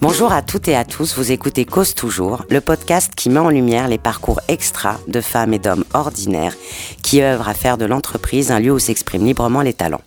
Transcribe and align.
Bonjour 0.00 0.32
à 0.32 0.42
toutes 0.42 0.68
et 0.68 0.76
à 0.76 0.84
tous, 0.84 1.16
vous 1.16 1.32
écoutez 1.32 1.64
Cause 1.64 1.94
Toujours, 1.94 2.44
le 2.48 2.60
podcast 2.60 3.12
qui 3.16 3.28
met 3.28 3.40
en 3.40 3.48
lumière 3.48 3.88
les 3.88 3.98
parcours 3.98 4.40
extra 4.48 4.98
de 5.08 5.20
femmes 5.20 5.52
et 5.52 5.58
d'hommes 5.58 5.84
ordinaires 5.92 6.54
qui 7.02 7.22
œuvrent 7.22 7.48
à 7.48 7.54
faire 7.54 7.76
de 7.76 7.84
l'entreprise 7.84 8.52
un 8.52 8.60
lieu 8.60 8.72
où 8.72 8.78
s'expriment 8.78 9.24
librement 9.24 9.62
les 9.62 9.72
talents. 9.72 10.02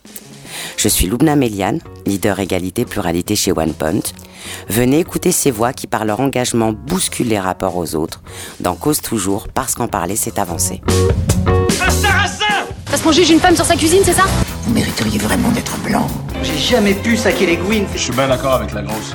Je 0.78 0.88
suis 0.88 1.08
Loubna 1.08 1.36
Méliane, 1.36 1.80
leader 2.06 2.40
égalité 2.40 2.86
pluralité 2.86 3.36
chez 3.36 3.52
OnePoint. 3.52 4.04
Venez 4.70 5.00
écouter 5.00 5.32
ces 5.32 5.52
voix 5.52 5.74
qui 5.74 5.88
par 5.88 6.06
leur 6.06 6.20
engagement 6.20 6.72
bousculent 6.72 7.28
les 7.28 7.40
rapports 7.40 7.76
aux 7.76 7.96
autres 7.96 8.22
dans 8.62 8.76
Cause 8.76 9.02
Toujours 9.02 9.48
parce 9.50 9.76
qu'en 9.76 9.88
parler 9.88 10.16
c'est 10.16 10.40
avancer. 10.40 10.82
Parce 12.86 13.02
qu'on 13.02 13.12
juge 13.12 13.32
une 13.32 13.40
femme 13.40 13.56
sur 13.56 13.66
sa 13.66 13.76
cuisine, 13.76 14.02
c'est 14.06 14.14
ça? 14.14 14.24
Vous 14.66 14.74
mériteriez 14.74 15.20
vraiment 15.20 15.50
d'être 15.52 15.78
blanc. 15.80 16.08
J'ai 16.42 16.58
jamais 16.58 16.94
pu 16.94 17.18
saquer 17.18 17.46
les 17.46 17.58
Gwyn. 17.58 17.84
Je 17.94 18.00
suis 18.00 18.14
bien 18.14 18.30
d'accord 18.30 18.54
avec 18.54 18.74
la 18.74 18.82
grosse. 18.82 19.14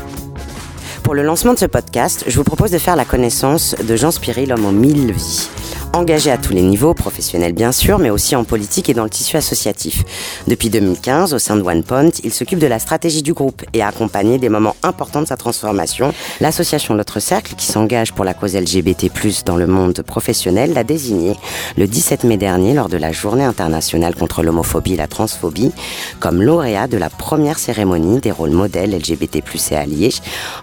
Pour 1.02 1.14
le 1.14 1.22
lancement 1.22 1.54
de 1.54 1.58
ce 1.58 1.64
podcast, 1.64 2.24
je 2.26 2.36
vous 2.36 2.44
propose 2.44 2.70
de 2.70 2.76
faire 2.76 2.96
la 2.96 3.06
connaissance 3.06 3.74
de 3.82 3.96
Jean 3.96 4.10
Spiry, 4.10 4.44
l'homme 4.44 4.66
aux 4.66 4.72
mille 4.72 5.12
vies. 5.12 5.48
Engagé 5.94 6.30
à 6.30 6.36
tous 6.36 6.52
les 6.52 6.62
niveaux, 6.62 6.92
professionnels 6.92 7.54
bien 7.54 7.72
sûr, 7.72 7.98
mais 7.98 8.10
aussi 8.10 8.36
en 8.36 8.44
politique 8.44 8.90
et 8.90 8.94
dans 8.94 9.04
le 9.04 9.10
tissu 9.10 9.36
associatif. 9.36 10.04
Depuis 10.46 10.68
2015, 10.68 11.32
au 11.32 11.38
sein 11.38 11.56
de 11.56 11.62
OnePoint, 11.62 12.10
il 12.22 12.32
s'occupe 12.32 12.58
de 12.58 12.66
la 12.66 12.78
stratégie 12.78 13.22
du 13.22 13.32
groupe 13.32 13.64
et 13.72 13.80
a 13.82 13.88
accompagné 13.88 14.38
des 14.38 14.50
moments 14.50 14.76
importants 14.82 15.22
de 15.22 15.26
sa 15.26 15.38
transformation. 15.38 16.12
L'association 16.40 16.94
L'autre 16.94 17.20
Cercle, 17.20 17.54
qui 17.56 17.66
s'engage 17.66 18.12
pour 18.12 18.26
la 18.26 18.34
cause 18.34 18.54
LGBT+, 18.54 19.10
dans 19.46 19.56
le 19.56 19.66
monde 19.66 20.02
professionnel, 20.02 20.74
l'a 20.74 20.84
désigné 20.84 21.34
le 21.78 21.86
17 21.86 22.24
mai 22.24 22.36
dernier 22.36 22.74
lors 22.74 22.90
de 22.90 22.98
la 22.98 23.10
Journée 23.10 23.44
internationale 23.44 24.14
contre 24.14 24.42
l'homophobie 24.42 24.92
et 24.92 24.96
la 24.96 25.08
transphobie 25.08 25.72
comme 26.20 26.42
lauréat 26.42 26.86
de 26.86 26.98
la 26.98 27.08
première 27.08 27.58
cérémonie 27.58 28.20
des 28.20 28.30
rôles 28.30 28.50
modèles 28.50 28.90
LGBT+, 28.90 29.42
et 29.70 29.76
alliés 29.76 30.14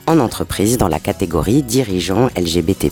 en 0.05 0.20
entreprise 0.20 0.77
dans 0.77 0.88
la 0.88 0.99
catégorie 0.99 1.64
dirigeant 1.64 2.30
LGBT+. 2.38 2.92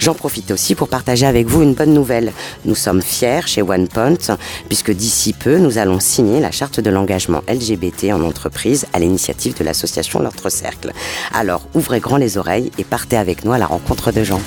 J'en 0.00 0.14
profite 0.14 0.50
aussi 0.50 0.74
pour 0.74 0.88
partager 0.88 1.26
avec 1.26 1.46
vous 1.46 1.62
une 1.62 1.74
bonne 1.74 1.94
nouvelle. 1.94 2.32
Nous 2.64 2.74
sommes 2.74 3.00
fiers 3.00 3.46
chez 3.46 3.62
OnePoint 3.62 4.36
puisque 4.68 4.90
d'ici 4.90 5.32
peu, 5.32 5.58
nous 5.58 5.78
allons 5.78 6.00
signer 6.00 6.40
la 6.40 6.50
charte 6.50 6.80
de 6.80 6.90
l'engagement 6.90 7.42
LGBT 7.48 8.12
en 8.12 8.22
entreprise 8.22 8.86
à 8.92 8.98
l'initiative 8.98 9.56
de 9.56 9.64
l'association 9.64 10.20
L'autre 10.20 10.50
Cercle. 10.50 10.92
Alors, 11.32 11.62
ouvrez 11.74 12.00
grand 12.00 12.16
les 12.16 12.36
oreilles 12.36 12.70
et 12.78 12.84
partez 12.84 13.16
avec 13.16 13.44
nous 13.44 13.52
à 13.52 13.58
la 13.58 13.66
rencontre 13.66 14.12
de 14.12 14.24
Jean. 14.24 14.40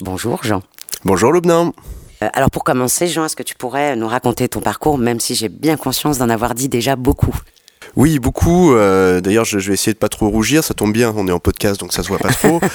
Bonjour 0.00 0.42
Jean. 0.42 0.62
Bonjour 1.04 1.32
Lobnin. 1.32 1.72
Euh, 2.22 2.28
alors 2.32 2.50
pour 2.50 2.64
commencer, 2.64 3.06
Jean, 3.06 3.24
est-ce 3.24 3.36
que 3.36 3.42
tu 3.42 3.54
pourrais 3.54 3.96
nous 3.96 4.08
raconter 4.08 4.48
ton 4.48 4.60
parcours, 4.60 4.98
même 4.98 5.20
si 5.20 5.34
j'ai 5.34 5.48
bien 5.48 5.76
conscience 5.76 6.18
d'en 6.18 6.28
avoir 6.28 6.54
dit 6.54 6.68
déjà 6.68 6.96
beaucoup? 6.96 7.34
Oui, 7.96 8.18
beaucoup. 8.18 8.74
Euh, 8.74 9.20
D'ailleurs, 9.20 9.44
je, 9.44 9.58
vais 9.58 9.74
essayer 9.74 9.92
de 9.92 9.98
pas 9.98 10.08
trop 10.08 10.28
rougir. 10.28 10.64
Ça 10.64 10.74
tombe 10.74 10.92
bien, 10.92 11.12
on 11.16 11.28
est 11.28 11.32
en 11.32 11.38
podcast, 11.38 11.80
donc 11.80 11.92
ça 11.92 12.02
se 12.02 12.08
voit 12.08 12.18
pas 12.18 12.32
trop. 12.32 12.60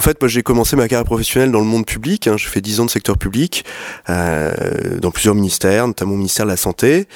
en 0.00 0.02
fait, 0.02 0.18
moi, 0.22 0.28
j'ai 0.28 0.42
commencé 0.42 0.76
ma 0.76 0.88
carrière 0.88 1.04
professionnelle 1.04 1.52
dans 1.52 1.60
le 1.60 1.66
monde 1.66 1.84
public. 1.84 2.26
Hein. 2.26 2.38
J'ai 2.38 2.48
fait 2.48 2.62
10 2.62 2.80
ans 2.80 2.86
de 2.86 2.90
secteur 2.90 3.18
public, 3.18 3.66
euh, 4.08 4.50
dans 4.98 5.10
plusieurs 5.10 5.34
ministères, 5.34 5.86
notamment 5.86 6.14
au 6.14 6.16
ministère 6.16 6.46
de 6.46 6.50
la 6.50 6.56
Santé. 6.56 7.06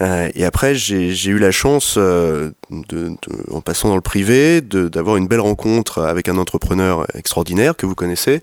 Euh, 0.00 0.30
et 0.34 0.46
après, 0.46 0.74
j'ai 0.74 1.28
eu 1.28 1.38
la 1.38 1.50
chance, 1.50 1.96
euh, 1.98 2.52
en 3.50 3.60
passant 3.60 3.90
dans 3.90 3.94
le 3.94 4.00
privé, 4.00 4.62
d'avoir 4.62 5.18
une 5.18 5.28
belle 5.28 5.40
rencontre 5.40 6.00
avec 6.00 6.30
un 6.30 6.38
entrepreneur 6.38 7.06
extraordinaire 7.14 7.76
que 7.76 7.84
vous 7.84 7.94
connaissez, 7.94 8.40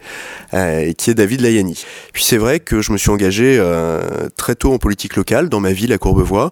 et 0.54 0.94
qui 0.94 1.10
est 1.10 1.16
David 1.16 1.42
Layani. 1.42 1.84
Puis 2.14 2.24
c'est 2.24 2.38
vrai 2.38 2.60
que 2.60 2.82
je 2.82 2.92
me 2.92 2.98
suis 2.98 3.10
engagé 3.10 3.60
très 4.36 4.54
tôt 4.54 4.74
en 4.74 4.78
politique 4.78 5.16
locale, 5.16 5.50
dans 5.50 5.62
ma 5.62 5.72
ville 5.72 5.94
à 5.94 5.98
Courbevoie, 5.98 6.52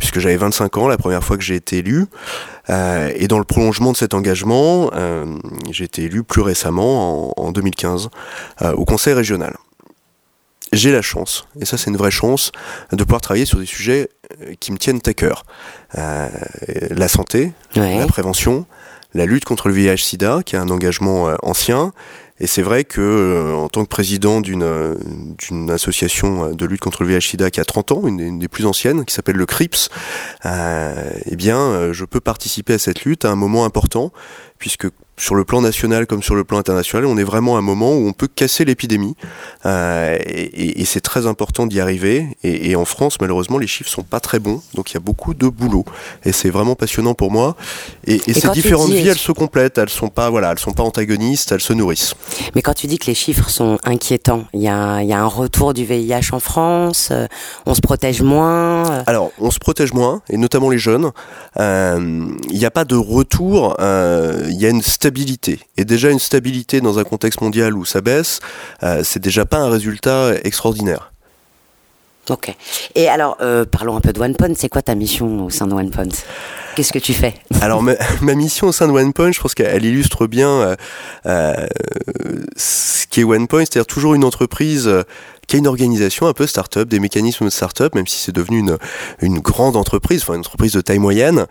puisque 0.00 0.18
j'avais 0.18 0.38
25 0.38 0.78
ans 0.78 0.88
la 0.88 0.96
première 0.96 1.22
fois 1.22 1.36
que 1.36 1.44
j'ai 1.44 1.56
été 1.56 1.78
élu. 1.78 2.06
Et 2.70 3.28
dans 3.28 3.38
le 3.38 3.44
prolongement 3.44 3.92
de 3.92 3.96
cet 3.98 4.14
engagement, 4.14 4.90
j'ai 5.70 5.84
été 5.84 6.04
élu 6.04 6.24
plus 6.24 6.40
récemment, 6.40 6.71
en, 6.78 7.32
en 7.36 7.52
2015, 7.52 8.08
euh, 8.62 8.72
au 8.72 8.84
conseil 8.84 9.14
régional. 9.14 9.56
J'ai 10.72 10.90
la 10.90 11.02
chance, 11.02 11.46
et 11.60 11.66
ça 11.66 11.76
c'est 11.76 11.90
une 11.90 11.98
vraie 11.98 12.10
chance, 12.10 12.50
de 12.92 13.04
pouvoir 13.04 13.20
travailler 13.20 13.44
sur 13.44 13.58
des 13.58 13.66
sujets 13.66 14.08
euh, 14.40 14.54
qui 14.58 14.72
me 14.72 14.78
tiennent 14.78 15.00
à 15.04 15.12
cœur. 15.12 15.44
Euh, 15.98 16.28
la 16.90 17.08
santé, 17.08 17.52
Ouais. 17.76 17.98
la 17.98 18.06
prévention, 18.06 18.64
la 19.12 19.26
lutte 19.26 19.44
contre 19.44 19.68
le 19.68 19.74
VIH-Sida, 19.74 20.40
qui 20.46 20.56
est 20.56 20.58
un 20.58 20.70
engagement 20.70 21.28
ancien. 21.42 21.92
Et 22.40 22.46
c'est 22.46 22.62
vrai 22.62 22.84
que, 22.84 23.00
euh, 23.02 23.52
en 23.54 23.68
tant 23.68 23.84
que 23.84 23.88
président 23.90 24.40
d'une 24.40 24.62
euh, 24.62 24.94
association 25.68 26.54
de 26.54 26.66
lutte 26.66 26.80
contre 26.80 27.02
le 27.04 27.10
VIH-Sida 27.10 27.50
qui 27.50 27.60
a 27.60 27.64
30 27.66 27.92
ans, 27.92 28.06
une, 28.06 28.16
des- 28.16 28.24
une 28.24 28.38
des 28.38 28.48
plus 28.48 28.64
anciennes, 28.64 29.04
qui 29.04 29.14
s'appelle 29.14 29.36
le 29.36 29.44
CRIPS, 29.46 29.90
euh, 30.46 31.10
eh 31.26 31.36
bien, 31.36 31.92
je 31.92 32.04
peux 32.06 32.20
participer 32.20 32.72
à 32.74 32.78
cette 32.78 33.04
lutte 33.04 33.26
à 33.26 33.30
un 33.30 33.36
moment 33.36 33.66
important, 33.66 34.10
puisque 34.58 34.86
sur 35.18 35.34
le 35.34 35.44
plan 35.44 35.60
national 35.60 36.06
comme 36.06 36.22
sur 36.22 36.34
le 36.34 36.42
plan 36.44 36.58
international, 36.58 37.04
on 37.06 37.16
est 37.18 37.22
vraiment 37.24 37.56
à 37.56 37.58
un 37.58 37.62
moment 37.62 37.92
où 37.92 38.08
on 38.08 38.12
peut 38.12 38.28
casser 38.28 38.64
l'épidémie, 38.64 39.14
euh, 39.66 40.18
et, 40.26 40.84
c'est 40.84 41.00
très 41.00 41.26
important 41.26 41.66
d'y 41.66 41.80
arriver. 41.80 42.26
Et, 42.42 42.70
et 42.70 42.76
en 42.76 42.84
France, 42.84 43.18
malheureusement, 43.20 43.58
les 43.58 43.66
chiffres 43.66 43.88
sont 43.90 44.02
pas 44.02 44.20
très 44.20 44.40
bons, 44.40 44.60
donc 44.74 44.90
il 44.90 44.94
y 44.94 44.96
a 44.96 45.00
beaucoup 45.00 45.32
de 45.34 45.48
boulot, 45.48 45.84
et 46.24 46.32
c'est 46.32 46.50
vraiment 46.50 46.74
passionnant 46.74 47.14
pour 47.14 47.30
moi. 47.30 47.56
Et, 48.06 48.20
et 48.26 48.34
ces 48.34 48.48
différentes 48.50 48.90
dis- 48.90 49.02
vies, 49.02 49.08
elles 49.08 49.18
se 49.18 49.32
complètent, 49.32 49.78
elles 49.78 49.88
sont 49.90 50.08
pas, 50.08 50.28
voilà, 50.30 50.50
elles 50.52 50.58
sont 50.58 50.72
pas 50.72 50.82
antagonistes, 50.82 51.52
elles 51.52 51.60
se 51.60 51.72
nourrissent. 51.72 52.14
Mais 52.54 52.62
quand 52.62 52.74
tu 52.74 52.86
dis 52.86 52.98
que 52.98 53.06
les 53.06 53.14
chiffres 53.14 53.48
sont 53.48 53.78
inquiétants, 53.84 54.44
il 54.54 54.60
y 54.60 54.64
y 54.64 54.68
a 54.68 55.20
un 55.20 55.26
retour 55.26 55.74
du 55.74 55.84
VIH 55.84 56.32
en 56.32 56.40
France, 56.40 57.08
euh, 57.10 57.26
on 57.66 57.74
se 57.74 57.80
protège 57.80 58.22
moins. 58.22 58.90
euh, 58.90 59.02
Alors, 59.06 59.30
on 59.38 59.50
se 59.50 59.58
protège 59.58 59.92
moins, 59.92 60.22
et 60.28 60.36
notamment 60.36 60.70
les 60.70 60.78
jeunes. 60.78 61.10
Il 61.58 62.58
n'y 62.58 62.64
a 62.64 62.70
pas 62.70 62.84
de 62.84 62.96
retour, 62.96 63.76
il 63.80 64.56
y 64.60 64.66
a 64.66 64.68
une 64.68 64.82
stabilité. 65.02 65.58
Et 65.76 65.84
déjà, 65.84 66.10
une 66.10 66.20
stabilité 66.20 66.80
dans 66.80 67.00
un 67.00 67.02
contexte 67.02 67.40
mondial 67.40 67.76
où 67.76 67.84
ça 67.84 68.00
baisse, 68.00 68.38
euh, 68.84 69.02
c'est 69.02 69.18
déjà 69.18 69.44
pas 69.44 69.58
un 69.58 69.68
résultat 69.68 70.34
extraordinaire. 70.44 71.10
Ok. 72.30 72.54
Et 72.94 73.08
alors, 73.08 73.36
euh, 73.40 73.64
parlons 73.64 73.96
un 73.96 74.00
peu 74.00 74.12
de 74.12 74.20
OnePoint. 74.20 74.54
C'est 74.54 74.68
quoi 74.68 74.80
ta 74.80 74.94
mission 74.94 75.44
au 75.46 75.50
sein 75.50 75.66
de 75.66 75.74
OnePoint 75.74 76.14
Qu'est-ce 76.74 76.92
que 76.92 76.98
tu 76.98 77.12
fais? 77.14 77.34
Alors, 77.60 77.82
ma, 77.82 77.94
ma 78.22 78.34
mission 78.34 78.68
au 78.68 78.72
sein 78.72 78.86
de 78.86 78.92
OnePoint, 78.92 79.32
je 79.32 79.40
pense 79.40 79.54
qu'elle 79.54 79.84
illustre 79.84 80.26
bien 80.26 80.48
euh, 80.48 80.76
euh, 81.26 81.66
ce 82.56 83.06
qu'est 83.08 83.24
OnePoint, 83.24 83.60
c'est-à-dire 83.60 83.86
toujours 83.86 84.14
une 84.14 84.24
entreprise 84.24 84.86
euh, 84.86 85.02
qui 85.52 85.56
a 85.56 85.58
une 85.58 85.66
organisation 85.66 86.26
un 86.28 86.32
peu 86.32 86.46
start-up, 86.46 86.88
des 86.88 86.98
mécanismes 86.98 87.44
de 87.44 87.50
start-up, 87.50 87.94
même 87.94 88.06
si 88.06 88.16
c'est 88.18 88.32
devenu 88.34 88.58
une, 88.60 88.78
une 89.20 89.38
grande 89.38 89.76
entreprise, 89.76 90.22
enfin 90.22 90.32
une 90.32 90.40
entreprise 90.40 90.72
de 90.72 90.80
taille 90.80 90.98
moyenne. 90.98 91.44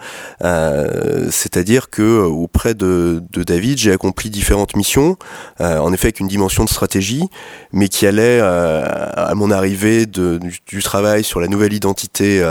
Euh, 0.44 1.28
C'est-à-dire 1.30 1.92
que 1.92 2.24
auprès 2.24 2.74
de, 2.74 3.22
de 3.32 3.44
David, 3.44 3.78
j'ai 3.78 3.92
accompli 3.92 4.32
différentes 4.32 4.76
missions, 4.76 5.18
euh, 5.60 5.78
en 5.78 5.94
effet 5.94 6.08
avec 6.08 6.20
une 6.20 6.28
dimension 6.28 6.64
de 6.64 6.70
stratégie, 6.70 7.26
mais 7.74 7.90
qui 7.90 8.08
allait 8.08 8.40
euh, 8.42 8.84
à 9.16 9.36
mon 9.36 9.52
arrivée 9.52 10.08
de, 10.08 10.40
du, 10.40 10.58
du 10.66 10.82
travail 10.82 11.24
sur 11.24 11.40
la 11.40 11.48
nouvelle 11.48 11.74
identité 11.74 12.44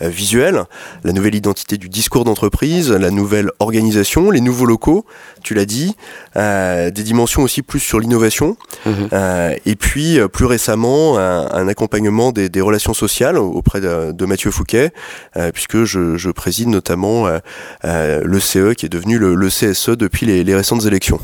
visuelle, 0.00 0.64
la 1.04 1.12
nouvelle 1.12 1.36
identité 1.36 1.76
du 1.76 1.88
discours 1.88 2.24
d'entreprise, 2.24 2.90
la 2.90 3.10
nouvelle 3.12 3.50
organisation, 3.60 4.32
les 4.32 4.40
nouveaux 4.40 4.66
locaux, 4.66 5.04
tu 5.44 5.54
l'as 5.54 5.64
dit, 5.64 5.94
des 6.34 6.90
dimensions 7.04 7.42
aussi 7.42 7.62
plus 7.62 7.78
sur 7.80 8.00
l'innovation, 8.00 8.56
Mhm. 8.84 9.08
euh, 9.12 9.54
et 9.64 9.76
puis 9.76 10.18
plus 10.32 10.46
récemment 10.46 10.87
un, 11.18 11.68
accompagnement 11.68 12.32
des, 12.32 12.60
relations 12.60 12.94
sociales 12.94 13.38
auprès 13.38 13.80
de, 13.80 14.24
Mathieu 14.26 14.50
Fouquet, 14.50 14.92
euh, 15.36 15.50
puisque 15.52 15.84
je, 15.84 16.30
préside 16.30 16.68
notamment 16.68 17.26
euh, 17.26 17.38
euh, 17.84 18.22
le 18.24 18.40
CE 18.40 18.74
qui 18.74 18.86
est 18.86 18.90
devenu 18.90 19.18
le, 19.18 19.48
CSE 19.48 19.90
depuis 19.90 20.26
les, 20.26 20.44
les 20.44 20.54
récentes 20.54 20.84
élections. 20.84 21.20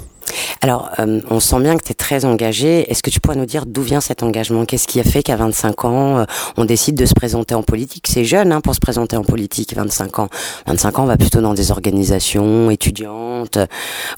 Alors, 0.61 0.91
euh, 0.99 1.21
on 1.31 1.41
sent 1.41 1.61
bien 1.61 1.77
que 1.77 1.85
tu 1.85 1.93
es 1.93 1.95
très 1.95 2.25
engagé. 2.25 2.91
Est-ce 2.91 3.03
que 3.03 3.11
tu 3.11 3.21
pourrais 3.21 3.37
nous 3.37 3.47
dire 3.47 3.67
d'où 3.67 3.83
vient 3.83 4.01
cet 4.01 4.23
engagement? 4.23 4.65
Qu'est-ce 4.65 4.89
qui 4.89 5.01
a 5.01 5.05
fait 5.05 5.23
qu'à 5.23 5.37
25 5.37 5.85
ans, 5.85 6.19
euh, 6.19 6.25
on 6.57 6.65
décide 6.65 6.97
de 6.97 7.07
se 7.07 7.15
présenter 7.15 7.55
en 7.55 7.63
politique? 7.63 8.07
C'est 8.09 8.25
jeune 8.25 8.53
hein, 8.53 8.61
pour 8.61 8.75
se 8.75 8.81
présenter 8.81 9.17
en 9.17 9.25
politique, 9.25 9.75
25 9.75 10.19
ans. 10.21 10.29
25 10.67 10.99
ans, 10.99 11.03
on 11.05 11.07
va 11.07 11.17
plutôt 11.17 11.41
dans 11.41 11.55
des 11.55 11.71
organisations 11.71 12.71
étudiantes 12.71 13.59
euh, 13.59 13.67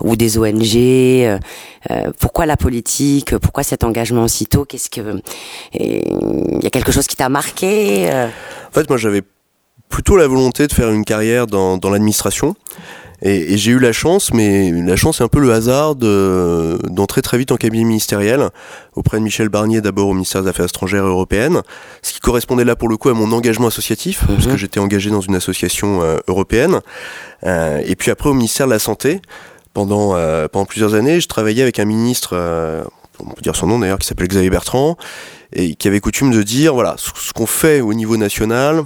ou 0.00 0.16
des 0.16 0.38
ONG. 0.38 1.40
pourquoi 2.18 2.46
la 2.46 2.56
politique? 2.56 3.36
Pourquoi 3.38 3.62
cet 3.62 3.84
engagement 3.84 4.24
aussitôt 4.24 4.64
Qu'est-ce 4.64 4.90
que 4.90 5.20
il 5.74 6.62
y 6.62 6.66
a 6.66 6.70
quelque 6.70 6.92
chose 6.92 7.06
qui 7.06 7.16
t'a 7.16 7.28
marqué 7.28 8.08
En 8.10 8.72
fait, 8.72 8.88
moi, 8.88 8.98
j'avais 8.98 9.22
plutôt 9.88 10.16
la 10.16 10.26
volonté 10.26 10.66
de 10.66 10.72
faire 10.72 10.90
une 10.90 11.04
carrière 11.04 11.46
dans 11.46 11.90
l'administration. 11.90 12.54
Et, 13.22 13.54
et 13.54 13.56
j'ai 13.56 13.72
eu 13.72 13.78
la 13.78 13.92
chance, 13.92 14.32
mais 14.34 14.70
la 14.72 14.96
chance 14.96 15.18
c'est 15.18 15.24
un 15.24 15.28
peu 15.28 15.40
le 15.40 15.50
hasard 15.52 15.94
de- 15.94 16.78
d'entrer 16.90 17.22
très 17.22 17.38
vite 17.38 17.50
en 17.52 17.56
cabinet 17.56 17.84
ministériel 17.84 18.50
auprès 18.94 19.18
de 19.18 19.22
Michel 19.22 19.48
Barnier 19.48 19.80
d'abord 19.80 20.08
au 20.08 20.12
ministère 20.14 20.42
des 20.42 20.48
Affaires 20.48 20.66
étrangères 20.66 21.04
et 21.04 21.08
européennes, 21.08 21.62
ce 22.02 22.12
qui 22.12 22.20
correspondait 22.20 22.64
là 22.64 22.76
pour 22.76 22.88
le 22.88 22.96
coup 22.96 23.08
à 23.08 23.14
mon 23.14 23.32
engagement 23.32 23.68
associatif, 23.68 24.22
Mhm. 24.28 24.34
parce 24.34 24.46
que 24.48 24.56
j'étais 24.56 24.80
engagé 24.80 25.10
dans 25.10 25.20
une 25.22 25.34
association 25.34 26.02
euh, 26.02 26.18
européenne. 26.28 26.80
Euh, 27.44 27.80
et 27.86 27.96
puis 27.96 28.10
après 28.10 28.28
au 28.28 28.34
ministère 28.34 28.66
de 28.66 28.72
la 28.72 28.78
Santé, 28.78 29.20
pendant, 29.72 30.14
euh, 30.16 30.46
pendant 30.48 30.64
plusieurs 30.66 30.94
années, 30.94 31.20
je 31.20 31.28
travaillais 31.28 31.62
avec 31.62 31.78
un 31.78 31.84
ministre, 31.84 32.30
euh, 32.32 32.82
on 33.20 33.30
peut 33.30 33.42
dire 33.42 33.56
son 33.56 33.66
nom 33.66 33.78
d'ailleurs, 33.78 33.98
qui 33.98 34.06
s'appelle 34.06 34.28
Xavier 34.28 34.50
Bertrand, 34.50 34.96
et 35.52 35.74
qui 35.74 35.88
avait 35.88 36.00
coutume 36.00 36.32
de 36.32 36.42
dire, 36.42 36.74
voilà, 36.74 36.96
ce, 36.98 37.32
qu'on 37.32 37.46
fait 37.46 37.80
au 37.80 37.94
niveau 37.94 38.16
national, 38.16 38.82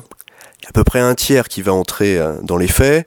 à 0.70 0.72
peu 0.72 0.84
près 0.84 1.00
un 1.00 1.16
tiers 1.16 1.48
qui 1.48 1.62
va 1.62 1.72
entrer 1.72 2.16
euh, 2.16 2.34
dans 2.42 2.56
les 2.56 2.68
faits, 2.68 3.04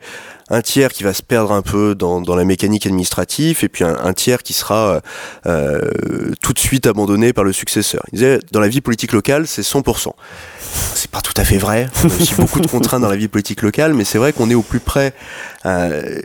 un 0.50 0.62
tiers 0.62 0.92
qui 0.92 1.04
va 1.04 1.13
se 1.13 1.24
perdre 1.24 1.54
un 1.54 1.62
peu 1.62 1.95
dans, 1.95 2.36
la 2.36 2.44
mécanique 2.44 2.86
administrative, 2.86 3.63
et 3.63 3.69
puis 3.69 3.86
un, 3.86 4.13
tiers 4.13 4.44
qui 4.44 4.51
sera 4.51 5.01
euh, 5.45 5.81
tout 6.42 6.51
de 6.51 6.60
suite 6.60 6.88
abandonné 6.88 7.31
par 7.31 7.45
le 7.45 7.54
successeur. 7.54 8.04
Il 8.12 8.18
disait, 8.18 8.39
dans 8.51 8.60
la 8.60 8.68
vie 8.68 8.81
politique 8.81 9.13
locale, 9.13 9.48
c'est 9.48 9.62
100%. 9.62 10.12
C'est 10.60 11.10
pas 11.10 11.21
tout 11.21 11.33
à 11.38 11.45
fait 11.45 11.57
vrai. 11.57 11.88
On 12.04 12.07
a 12.07 12.36
beaucoup 12.38 12.60
de 12.60 12.68
contraintes 12.68 13.01
dans 13.01 13.10
la 13.10 13.15
vie 13.15 13.30
politique 13.30 13.62
locale, 13.62 13.94
mais 13.94 14.04
c'est 14.04 14.18
vrai 14.18 14.33
qu'on 14.33 14.50
est 14.50 14.56
au 14.56 14.62
plus 14.62 14.81
près 14.81 15.13
euh, 15.66 16.19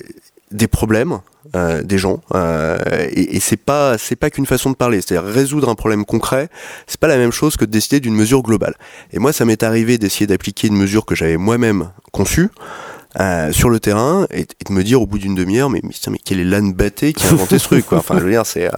des 0.51 0.67
problèmes. 0.67 1.21
Euh, 1.57 1.83
des 1.83 1.97
gens 1.97 2.21
euh, 2.35 2.77
et, 3.11 3.37
et 3.37 3.41
c'est 3.41 3.57
pas 3.57 3.97
c'est 3.97 4.17
pas 4.17 4.29
qu'une 4.29 4.45
façon 4.45 4.71
de 4.71 4.75
parler. 4.75 5.01
C'est-à-dire 5.01 5.27
résoudre 5.33 5.69
un 5.69 5.77
problème 5.77 6.05
concret 6.05 6.51
c'est 6.87 7.01
pas 7.01 7.07
la 7.07 7.17
même 7.17 7.31
chose 7.31 7.57
que 7.57 7.65
de 7.65 7.71
décider 7.71 8.01
d'une 8.01 8.15
mesure 8.15 8.43
globale. 8.43 8.75
Et 9.13 9.19
moi 9.19 9.33
ça 9.33 9.45
m'est 9.45 9.63
arrivé 9.63 9.97
d'essayer 9.99 10.27
d'appliquer 10.27 10.67
une 10.67 10.77
mesure 10.77 11.07
que 11.07 11.15
j'avais 11.15 11.37
moi-même 11.39 11.91
conçue 12.13 12.51
euh, 13.21 13.51
sur 13.53 13.71
le 13.71 13.81
terrain 13.81 14.27
et, 14.31 14.45
de 14.45 14.73
me 14.73 14.83
dire 14.83 15.01
au 15.01 15.07
bout 15.07 15.19
d'une 15.19 15.35
demi-heure 15.35 15.71
mais, 15.71 15.81
mais, 15.83 16.19
quel 16.23 16.41
est 16.41 16.45
l'âne 16.45 16.75
batté 16.75 17.15
qui 17.15 17.25
a 17.27 17.31
inventé 17.31 17.59
ce 17.59 17.65
truc 17.65 17.87
quoi. 17.87 17.99
Enfin 17.99 18.19
je 18.19 18.25
veux 18.25 18.31
dire 18.31 18.45
c'est 18.45 18.69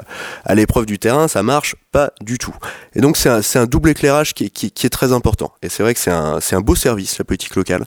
à 0.44 0.54
l'épreuve 0.54 0.86
du 0.86 0.98
terrain 1.00 1.26
ça 1.28 1.42
marche 1.42 1.74
pas 1.90 2.12
du 2.20 2.38
tout. 2.38 2.54
Et 2.94 3.00
donc 3.00 3.16
c'est 3.16 3.30
un, 3.30 3.40
un, 3.54 3.66
double 3.66 3.88
éclairage 3.88 4.34
qui, 4.34 4.44
est 4.44 4.90
très 4.90 5.12
important. 5.12 5.50
Et 5.62 5.70
c'est 5.70 5.82
vrai 5.82 5.94
que 5.94 6.00
c'est 6.00 6.12
un, 6.12 6.38
un 6.52 6.60
beau 6.60 6.76
service 6.76 7.18
la 7.18 7.24
politique 7.24 7.56
locale. 7.56 7.86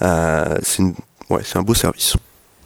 C'est 0.00 0.82
ouais, 1.30 1.42
un 1.56 1.62
beau 1.62 1.74
service 1.74 2.16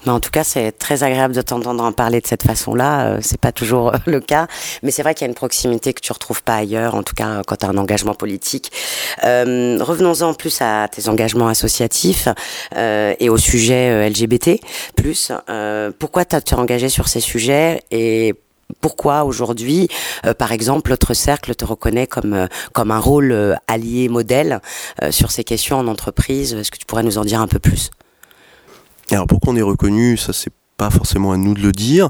mais 0.09 0.15
en 0.15 0.21
tout 0.21 0.31
cas, 0.31 0.43
c'est 0.43 0.73
très 0.73 1.03
agréable 1.03 1.35
de 1.35 1.43
t'entendre 1.43 1.85
en 1.85 1.93
parler 1.93 2.23
de 2.23 2.27
cette 2.27 2.43
façon-là. 2.43 3.09
Euh, 3.09 3.19
c'est 3.21 3.39
pas 3.39 3.53
toujours 3.53 3.89
euh, 3.89 3.99
le 4.07 4.21
cas, 4.21 4.47
mais 4.83 4.91
c'est 4.91 5.03
vrai 5.03 5.13
qu'il 5.15 5.27
y 5.27 5.29
a 5.29 5.29
une 5.29 5.35
proximité 5.35 5.93
que 5.93 6.01
tu 6.01 6.11
retrouves 6.15 6.43
pas 6.43 6.55
ailleurs, 6.55 6.95
en 6.95 7.03
tout 7.03 7.15
cas 7.15 7.43
quand 7.47 7.57
tu 7.57 7.67
as 7.67 7.69
un 7.69 7.77
engagement 7.77 8.15
politique. 8.15 8.73
Euh, 9.25 9.77
Revenons-en 9.79 10.33
plus 10.33 10.63
à 10.63 10.89
tes 10.89 11.11
engagements 11.11 11.49
associatifs 11.49 12.27
euh, 12.75 13.15
et 13.21 13.29
au 13.29 13.37
sujet 13.37 13.91
euh, 13.91 14.09
LGBT. 14.09 14.63
Plus, 14.97 15.31
pourquoi 15.99 16.25
tu 16.25 16.41
t'es 16.41 16.55
engagé 16.55 16.89
sur 16.89 17.09
ces 17.09 17.21
sujets 17.21 17.83
et 17.91 18.33
pourquoi 18.81 19.25
aujourd'hui, 19.25 19.89
euh, 20.25 20.33
par 20.33 20.53
exemple, 20.53 20.89
l'autre 20.89 21.13
cercle 21.13 21.55
te 21.55 21.67
reconnaît 21.67 22.07
comme 22.07 22.49
comme 22.73 22.91
un 22.93 22.99
rôle 22.99 23.59
allié 23.67 24.09
modèle 24.09 24.61
sur 25.11 25.31
ces 25.33 25.45
questions 25.45 25.77
en 25.77 25.87
entreprise? 25.87 26.55
Est-ce 26.55 26.71
que 26.71 26.79
tu 26.79 26.87
pourrais 26.87 27.03
nous 27.03 27.19
en 27.19 27.27
dire 27.27 27.43
un 27.43 27.47
peu 27.47 27.59
plus? 27.59 27.91
Alors 29.15 29.27
pourquoi 29.27 29.53
on 29.53 29.57
est 29.57 29.63
reconnu, 29.63 30.17
ça 30.17 30.33
c'est 30.33 30.53
pas 30.79 30.91
forcément 30.91 31.33
à 31.33 31.37
nous 31.37 31.55
de 31.55 31.61
le 31.61 31.73
dire. 31.73 32.09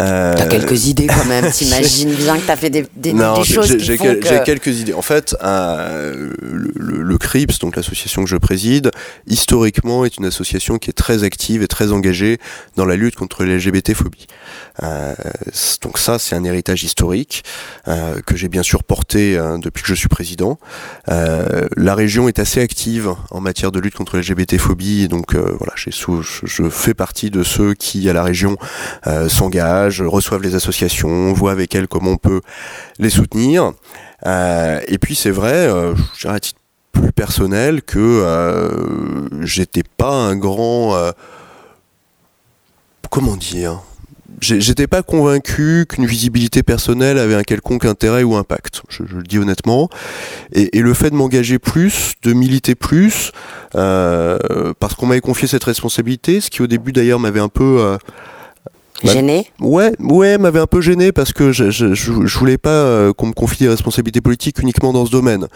Euh... 0.00 0.34
T'as 0.34 0.46
quelques 0.46 0.86
idées 0.86 1.06
quand 1.06 1.26
même. 1.26 1.50
T'imagines 1.52 2.12
bien 2.14 2.38
que 2.38 2.46
t'as 2.46 2.56
fait 2.56 2.70
des, 2.70 2.86
des, 2.96 3.12
non, 3.12 3.38
des 3.38 3.44
choses 3.44 3.76
qui 3.76 3.84
j'ai, 3.84 3.96
font 3.98 4.04
que... 4.04 4.26
j'ai 4.26 4.42
quelques 4.44 4.80
idées. 4.80 4.94
En 4.94 5.02
fait, 5.02 5.36
euh, 5.44 6.32
le, 6.40 7.02
le, 7.02 7.18
CRIPS, 7.18 7.58
donc 7.60 7.76
l'association 7.76 8.24
que 8.24 8.30
je 8.30 8.36
préside, 8.36 8.90
historiquement 9.26 10.06
est 10.06 10.16
une 10.16 10.24
association 10.24 10.78
qui 10.78 10.88
est 10.88 10.94
très 10.94 11.22
active 11.22 11.62
et 11.62 11.68
très 11.68 11.92
engagée 11.92 12.38
dans 12.76 12.86
la 12.86 12.96
lutte 12.96 13.14
contre 13.14 13.44
les 13.44 13.58
LGBT-phobie. 13.58 14.26
Euh, 14.82 15.14
donc 15.82 15.98
ça, 15.98 16.18
c'est 16.18 16.34
un 16.34 16.44
héritage 16.44 16.84
historique 16.84 17.44
euh, 17.88 18.20
que 18.24 18.36
j'ai 18.36 18.48
bien 18.48 18.62
sûr 18.62 18.84
porté 18.84 19.36
hein, 19.36 19.58
depuis 19.58 19.82
que 19.82 19.88
je 19.88 19.94
suis 19.94 20.08
président. 20.08 20.58
Euh, 21.10 21.68
la 21.76 21.94
région 21.94 22.28
est 22.28 22.38
assez 22.38 22.60
active 22.60 23.14
en 23.30 23.40
matière 23.40 23.70
de 23.70 23.80
lutte 23.80 23.94
contre 23.94 24.16
les 24.16 24.22
LGBT-phobie, 24.22 25.08
donc 25.08 25.34
euh, 25.34 25.54
voilà, 25.58 25.74
je, 25.76 25.90
je 25.90 26.68
fais 26.70 26.94
partie 26.94 27.30
de 27.30 27.42
ceux 27.42 27.74
qui 27.74 27.97
à 28.06 28.12
la 28.12 28.22
région 28.22 28.56
euh, 29.06 29.28
s'engagent, 29.28 30.02
reçoivent 30.02 30.42
les 30.42 30.54
associations, 30.54 31.32
voient 31.32 31.52
avec 31.52 31.74
elles 31.74 31.88
comment 31.88 32.12
on 32.12 32.16
peut 32.16 32.40
les 32.98 33.10
soutenir. 33.10 33.72
Euh, 34.26 34.80
et 34.88 34.98
puis 34.98 35.14
c'est 35.14 35.30
vrai, 35.30 35.54
euh, 35.54 35.94
je 36.14 36.20
dirais 36.22 36.36
à 36.36 36.40
titre 36.40 36.60
plus 36.92 37.12
personnel, 37.12 37.82
que 37.82 38.24
j'étais 39.42 39.84
pas 39.96 40.12
un 40.12 40.36
grand... 40.36 40.96
Comment 43.10 43.36
dire 43.36 43.80
j'étais 44.40 44.86
pas 44.86 45.02
convaincu 45.02 45.86
qu'une 45.88 46.06
visibilité 46.06 46.62
personnelle 46.62 47.18
avait 47.18 47.34
un 47.34 47.42
quelconque 47.42 47.84
intérêt 47.84 48.22
ou 48.22 48.36
impact. 48.36 48.82
Je, 48.88 49.02
le 49.02 49.22
dis 49.22 49.38
honnêtement. 49.38 49.88
Et, 50.52 50.78
et 50.78 50.80
le 50.80 50.94
fait 50.94 51.10
de 51.10 51.14
m'engager 51.14 51.58
plus, 51.58 52.14
de 52.22 52.32
militer 52.32 52.74
plus, 52.74 53.32
euh, 53.74 54.38
parce 54.78 54.94
qu'on 54.94 55.06
m'avait 55.06 55.20
confié 55.20 55.48
cette 55.48 55.64
responsabilité, 55.64 56.40
ce 56.40 56.50
qui 56.50 56.62
au 56.62 56.66
début 56.66 56.92
d'ailleurs 56.92 57.20
m'avait 57.20 57.40
un 57.40 57.48
peu 57.48 57.78
euh, 57.80 57.98
Gêné 59.04 59.46
Ouais, 59.60 59.92
ouais, 60.00 60.38
m'avait 60.38 60.58
un 60.58 60.66
peu 60.66 60.80
gêné 60.80 61.12
parce 61.12 61.32
que 61.32 61.52
je, 61.52 61.70
je, 61.70 61.94
je 61.94 62.38
voulais 62.38 62.58
pas 62.58 62.70
euh, 62.70 63.12
qu'on 63.12 63.28
me 63.28 63.32
confie 63.32 63.62
des 63.62 63.68
responsabilités 63.68 64.20
politiques 64.20 64.58
uniquement 64.58 64.92
dans 64.92 65.06
ce 65.06 65.10
domaine. 65.10 65.46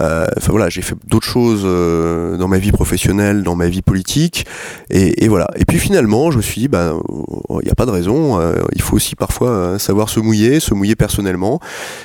Euh, 0.00 0.26
enfin 0.36 0.50
voilà, 0.50 0.68
j'ai 0.68 0.82
fait 0.82 0.94
d'autres 1.06 1.26
choses 1.26 1.62
euh, 1.64 2.36
dans 2.36 2.48
ma 2.48 2.58
vie 2.58 2.72
professionnelle, 2.72 3.42
dans 3.42 3.56
ma 3.56 3.68
vie 3.68 3.80
politique, 3.80 4.44
et, 4.90 5.24
et, 5.24 5.28
voilà. 5.28 5.48
Et 5.56 5.64
puis 5.64 5.78
finalement, 5.78 6.30
je 6.30 6.36
me 6.36 6.42
suis 6.42 6.60
dit, 6.60 6.68
bah, 6.68 6.92
il 7.48 7.64
n'y 7.64 7.70
a 7.70 7.74
pas 7.74 7.86
de 7.86 7.90
raison. 7.90 8.38
Il 8.74 8.82
faut 8.82 8.96
aussi 8.96 9.16
parfois 9.16 9.78
savoir 9.78 10.08
se 10.08 10.20
mouiller, 10.20 10.60
se 10.60 10.74
mouiller 10.74 10.96
personnellement. 10.96 11.60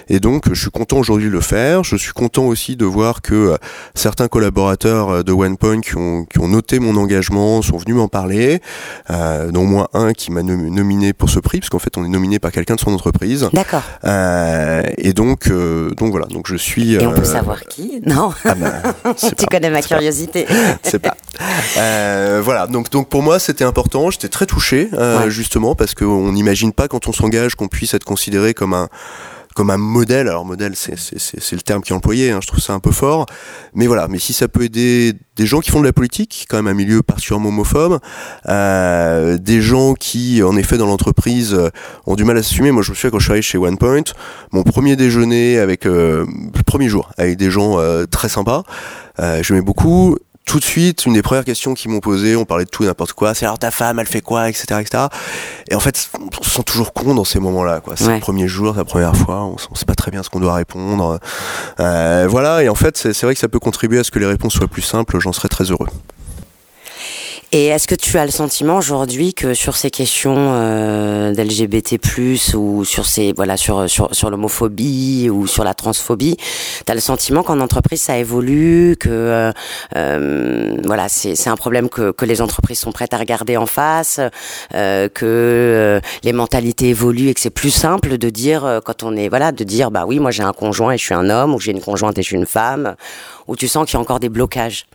Et 0.08 0.20
donc, 0.20 0.46
je 0.54 0.60
suis 0.60 0.72
content 0.72 0.98
aujourd'hui 0.98 1.28
de 1.28 1.34
le 1.34 1.42
faire. 1.42 1.84
Je 1.84 1.98
suis 1.98 2.14
content 2.14 2.46
aussi 2.46 2.76
de 2.76 2.86
voir 2.86 3.22
que 3.22 3.58
certains 3.96 4.28
collaborateurs 4.28 5.24
de 5.24 5.32
OnePoint 5.32 5.82
qui 5.82 5.98
ont, 5.98 6.26
qui 6.26 6.40
ont 6.40 6.48
noté 6.48 6.80
mon 6.80 6.96
engagement 6.96 7.62
sont 7.62 7.78
venus 7.78 7.96
m'en 7.96 8.08
parler, 8.08 8.60
dont 9.10 9.62
au 9.62 9.66
moins 9.66 9.88
un 9.94 10.14
qui 10.14 10.32
m'a 10.32 10.44
nommé 10.44 10.85
nominé 10.86 11.14
pour 11.14 11.30
ce 11.30 11.40
prix, 11.40 11.60
parce 11.60 11.70
qu'en 11.70 11.80
fait 11.80 11.98
on 11.98 12.06
est 12.06 12.10
nominé 12.10 12.40
par 12.40 12.52
quelqu'un 12.52 12.76
de 12.76 12.80
son 12.80 12.94
entreprise. 12.94 13.50
D'accord. 13.54 13.82
Euh, 14.04 14.84
et 14.98 15.14
donc, 15.14 15.48
euh, 15.48 15.90
donc 15.92 16.12
voilà, 16.12 16.28
donc 16.28 16.48
je 16.48 16.56
suis. 16.56 16.94
Et 16.94 17.06
on 17.06 17.12
peut 17.12 17.24
savoir 17.24 17.62
qui? 17.62 18.02
Non. 18.06 18.32
Ah 18.46 18.54
ben, 18.56 18.74
tu 19.38 19.46
connais 19.48 19.70
ma 19.70 19.82
curiosité. 19.82 20.46
C'est 20.84 21.00
pas. 21.00 21.16
Euh, 21.78 22.42
voilà, 22.44 22.68
donc 22.68 22.92
donc 22.92 23.10
pour 23.10 23.24
moi 23.24 23.40
c'était 23.40 23.64
important. 23.64 24.12
J'étais 24.12 24.30
très 24.30 24.46
touché 24.46 24.90
ouais. 24.94 25.30
justement 25.30 25.76
parce 25.76 25.96
qu'on 25.96 26.32
n'imagine 26.32 26.72
pas 26.72 26.88
quand 26.88 27.08
on 27.08 27.14
s'engage 27.14 27.56
qu'on 27.56 27.68
puisse 27.68 27.94
être 27.94 28.06
considéré 28.06 28.54
comme 28.54 28.74
un 28.74 28.90
comme 29.56 29.72
un 29.72 29.78
modèle. 29.78 30.28
Alors 30.28 30.46
modèle, 30.46 30.74
c'est 30.76 31.56
le 31.56 31.62
terme 31.62 31.82
qui 31.82 31.92
est 31.92 31.96
employé. 31.96 32.30
Hein, 32.30 32.40
je 32.42 32.48
trouve 32.48 32.60
ça 32.60 32.74
un 32.74 32.80
peu 32.80 32.92
fort, 32.92 33.26
mais 33.74 33.88
voilà. 33.88 34.08
Mais 34.08 34.20
si 34.20 34.34
ça 34.34 34.48
peut 34.48 34.64
aider 34.64 35.14
des 35.36 35.48
gens 35.48 35.62
qui 35.62 35.72
font 35.72 35.80
de 35.80 35.86
la 35.86 35.94
politique, 35.94 36.46
quand 36.50 36.58
même 36.58 36.68
un 36.68 36.74
milieu 36.74 37.02
particulièrement 37.02 37.50
homophobe, 37.50 38.00
euh, 38.48 39.38
des 39.38 39.62
gens 39.62 39.94
qui, 39.96 40.44
en 40.44 40.56
effet, 40.58 40.78
dans 40.78 40.86
l'entreprise, 40.86 41.54
euh, 41.54 41.70
ont 42.06 42.16
du 42.16 42.26
mal 42.26 42.38
à 42.38 42.44
s'assumer. 42.44 42.72
Moi, 42.72 42.84
je 42.84 42.92
me 42.92 42.96
souviens 42.96 43.10
quand 43.10 43.20
je 43.20 43.24
suis 43.24 43.32
arrivé 43.32 43.42
chez 43.42 43.58
OnePoint, 43.58 44.04
mon 44.52 44.64
premier 44.64 44.96
déjeuner 44.96 45.58
avec 45.58 45.86
euh, 45.86 46.26
le 46.54 46.64
premier 46.64 46.90
jour 46.90 47.10
avec 47.18 47.38
des 47.38 47.50
gens 47.50 47.80
euh, 47.80 48.06
très 48.06 48.30
sympas. 48.30 48.64
Euh, 49.20 49.42
je 49.42 49.54
mets 49.54 49.62
beaucoup 49.62 50.18
tout 50.46 50.60
de 50.60 50.64
suite, 50.64 51.06
une 51.06 51.14
des 51.14 51.22
premières 51.22 51.44
questions 51.44 51.74
qu'ils 51.74 51.92
m'ont 51.92 52.00
posées, 52.00 52.36
on 52.36 52.46
parlait 52.46 52.66
de 52.66 52.70
tout 52.70 52.84
et 52.84 52.86
n'importe 52.86 53.14
quoi, 53.14 53.34
c'est 53.34 53.46
alors 53.46 53.60
ta 53.60 53.72
femme, 53.72 54.00
elle 54.00 54.08
fait 54.08 54.22
quoi, 54.22 54.48
etc., 54.48 54.80
etc. 54.80 55.06
Et 55.70 55.76
en 55.76 55.80
fait, 55.80 56.10
on 56.20 56.44
se 56.44 56.52
sent 56.52 56.64
toujours 56.64 56.94
con 56.94 57.16
dans 57.16 57.24
ces 57.24 57.40
moments-là, 57.40 57.82
quoi. 57.82 57.96
C'est 57.98 58.08
ouais. 58.08 58.16
le 58.16 58.20
premier 58.20 58.48
jour, 58.48 58.74
c'est 58.74 58.80
la 58.80 58.86
première 58.86 59.16
fois, 59.16 59.44
on, 59.44 59.56
on 59.72 59.76
sait 59.76 59.86
pas 59.86 59.96
très 59.96 60.12
bien 60.12 60.24
ce 60.24 60.30
qu'on 60.30 60.40
doit 60.40 60.54
répondre. 60.54 61.20
Euh, 61.80 62.28
voilà, 62.30 62.64
et 62.64 62.70
en 62.70 62.76
fait, 62.76 62.96
c'est 62.98 63.24
vrai 63.24 63.34
que 63.34 63.40
ça 63.40 63.50
peut 63.50 63.60
contribuer 63.60 64.00
à 64.00 64.04
ce 64.04 64.12
que 64.12 64.20
les 64.20 64.28
réponses 64.28 64.54
soient 64.54 64.68
plus 64.68 64.82
simples, 64.84 65.20
j'en 65.20 65.34
serais 65.34 65.50
très 65.50 65.66
heureux. 65.66 65.88
Et 67.52 67.68
est-ce 67.68 67.88
que 67.88 67.96
tu 67.96 68.18
as 68.18 68.26
le 68.26 68.32
sentiment 68.32 68.78
aujourd'hui 68.78 69.34
que 69.34 69.54
sur 69.54 69.78
ces 69.78 69.90
questions 69.90 70.36
euh, 70.38 71.34
d'LGBT+ 71.34 72.00
ou 72.56 72.84
sur 72.84 73.06
ces 73.06 73.34
voilà 73.34 73.56
sur 73.56 73.90
sur 73.90 74.14
sur 74.14 74.30
l'homophobie 74.30 75.30
ou 75.30 75.48
sur 75.48 75.64
la 75.64 75.74
transphobie, 75.74 76.38
tu 76.38 76.92
as 76.92 76.96
le 76.96 77.00
sentiment 77.00 77.44
qu'en 77.44 77.60
entreprise 77.60 78.02
ça 78.02 78.18
évolue, 78.18 78.98
que 79.00 79.10
euh, 79.10 79.52
euh, 79.96 80.76
voilà 80.84 81.08
c'est 81.08 81.36
c'est 81.36 81.50
un 81.50 81.56
problème 81.56 81.88
que 81.88 82.12
que 82.12 82.26
les 82.26 82.42
entreprises 82.42 82.80
sont 82.80 82.92
prêtes 82.92 83.14
à 83.14 83.18
regarder 83.18 83.58
en 83.58 83.68
face, 83.68 84.20
euh, 84.74 85.08
que 85.08 85.26
euh, 85.26 86.00
les 86.24 86.34
mentalités 86.34 86.90
évoluent 86.90 87.30
et 87.30 87.34
que 87.34 87.40
c'est 87.40 87.52
plus 87.52 87.72
simple 87.72 88.18
de 88.18 88.30
dire 88.30 88.66
euh, 88.66 88.80
quand 88.84 89.04
on 89.04 89.16
est 89.16 89.30
voilà 89.30 89.52
de 89.52 89.64
dire 89.64 89.92
bah 89.92 90.06
oui 90.08 90.20
moi 90.20 90.32
j'ai 90.32 90.44
un 90.44 90.54
conjoint 90.54 90.92
et 90.92 90.98
je 90.98 91.04
suis 91.04 91.14
un 91.14 91.30
homme 91.30 91.54
ou 91.54 91.60
j'ai 91.60 91.72
une 91.72 91.82
conjointe 91.82 92.18
et 92.18 92.22
je 92.24 92.28
suis 92.28 92.38
une 92.38 92.48
femme, 92.48 92.96
ou 93.48 93.56
tu 93.56 93.68
sens 93.68 93.86
qu'il 93.86 93.94
y 93.94 93.98
a 93.98 94.02
encore 94.02 94.20
des 94.20 94.30
blocages? 94.30 94.86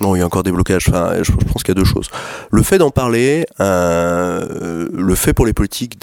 Non, 0.00 0.16
il 0.16 0.18
y 0.18 0.22
a 0.22 0.26
encore 0.26 0.42
des 0.42 0.50
blocages. 0.52 0.88
Enfin, 0.88 1.22
je, 1.22 1.32
pense 1.32 1.62
qu'il 1.62 1.68
y 1.74 1.78
a 1.78 1.80
deux 1.80 1.84
choses. 1.84 2.08
Le 2.50 2.62
fait 2.62 2.78
d'en 2.78 2.90
parler, 2.90 3.46
euh, 3.60 4.88
le 4.92 5.14
fait 5.14 5.32
pour 5.32 5.46
les 5.46 5.52
politiques 5.52 5.98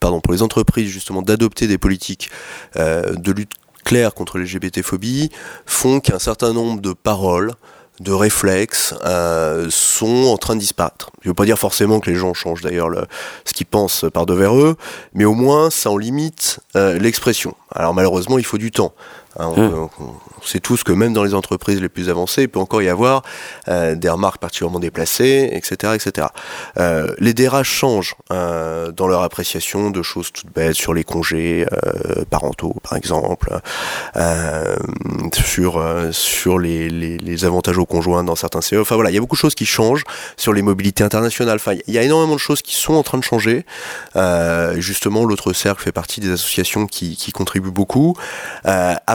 pardon, 0.00 0.20
pour 0.20 0.32
les 0.32 0.42
entreprises 0.42 0.88
justement 0.88 1.22
d'adopter 1.22 1.66
des 1.66 1.78
politiques 1.78 2.30
euh, 2.76 3.14
de 3.14 3.32
lutte 3.32 3.52
claire 3.84 4.14
contre 4.14 4.38
les 4.38 4.46
LGBT-phobie 4.46 5.30
font 5.66 6.00
qu'un 6.00 6.18
certain 6.18 6.54
nombre 6.54 6.80
de 6.80 6.94
paroles, 6.94 7.52
de 8.00 8.12
réflexes 8.12 8.94
euh, 9.04 9.68
sont 9.70 10.24
en 10.32 10.38
train 10.38 10.54
de 10.54 10.60
disparaître. 10.60 11.10
Je 11.20 11.28
ne 11.28 11.30
veux 11.30 11.34
pas 11.34 11.44
dire 11.44 11.58
forcément 11.58 12.00
que 12.00 12.10
les 12.10 12.16
gens 12.16 12.32
changent 12.32 12.62
d'ailleurs 12.62 12.88
ce 13.44 13.52
qu'ils 13.52 13.66
pensent 13.66 14.06
par 14.12 14.24
devers 14.24 14.56
eux, 14.56 14.76
mais 15.12 15.26
au 15.26 15.34
moins 15.34 15.68
ça 15.68 15.90
en 15.90 15.98
limite 15.98 16.60
l'expression. 16.74 17.54
Alors 17.70 17.92
malheureusement, 17.92 18.38
il 18.38 18.44
faut 18.44 18.58
du 18.58 18.70
temps. 18.70 18.94
Hein, 19.38 19.48
on, 19.56 19.60
Hum. 19.60 19.88
on- 19.98 20.04
on 20.40 20.46
sait 20.46 20.60
tous 20.60 20.82
que 20.84 20.92
même 20.92 21.12
dans 21.14 21.24
les 21.24 21.34
entreprises 21.34 21.80
les 21.80 21.88
plus 21.88 22.10
avancées, 22.10 22.42
il 22.42 22.48
peut 22.48 22.58
encore 22.60 22.82
y 22.82 22.88
avoir 22.88 23.22
euh, 23.68 23.94
des 23.94 24.08
remarques 24.10 24.38
particulièrement 24.38 24.78
déplacées, 24.80 25.48
etc. 25.52 25.94
etc. 25.94 26.28
Euh, 26.78 27.14
les 27.18 27.32
DRH 27.34 27.66
changent 27.66 28.14
euh, 28.30 28.92
dans 28.92 29.06
leur 29.08 29.22
appréciation 29.22 29.90
de 29.90 30.02
choses 30.02 30.30
toutes 30.32 30.52
bêtes 30.52 30.74
sur 30.74 30.92
les 30.92 31.02
congés 31.04 31.66
euh, 31.72 32.24
parentaux, 32.28 32.74
par 32.82 32.96
exemple, 32.98 33.58
sur, 35.34 35.82
sur 36.12 36.58
les, 36.58 36.88
les, 36.90 37.16
les 37.18 37.44
avantages 37.44 37.78
aux 37.78 37.86
conjoints 37.86 38.24
dans 38.24 38.36
certains 38.36 38.60
CE. 38.60 38.76
Enfin 38.76 38.94
voilà, 38.94 39.10
il 39.10 39.14
y 39.14 39.16
a 39.16 39.20
beaucoup 39.20 39.36
de 39.36 39.40
choses 39.40 39.54
qui 39.54 39.66
changent 39.66 40.04
sur 40.36 40.52
les 40.52 40.62
mobilités 40.62 41.04
internationales. 41.04 41.56
Enfin, 41.56 41.74
il 41.86 41.94
y 41.94 41.98
a 41.98 42.02
énormément 42.02 42.34
de 42.34 42.38
choses 42.40 42.62
qui 42.62 42.74
sont 42.74 42.94
en 42.94 43.02
train 43.02 43.18
de 43.18 43.24
changer. 43.24 43.64
Justement, 44.76 45.24
l'autre 45.24 45.52
cercle 45.52 45.82
fait 45.82 45.92
partie 45.92 46.20
des 46.20 46.30
associations 46.30 46.86
qui, 46.86 47.16
qui 47.16 47.32
contribuent 47.32 47.70
beaucoup. 47.70 48.14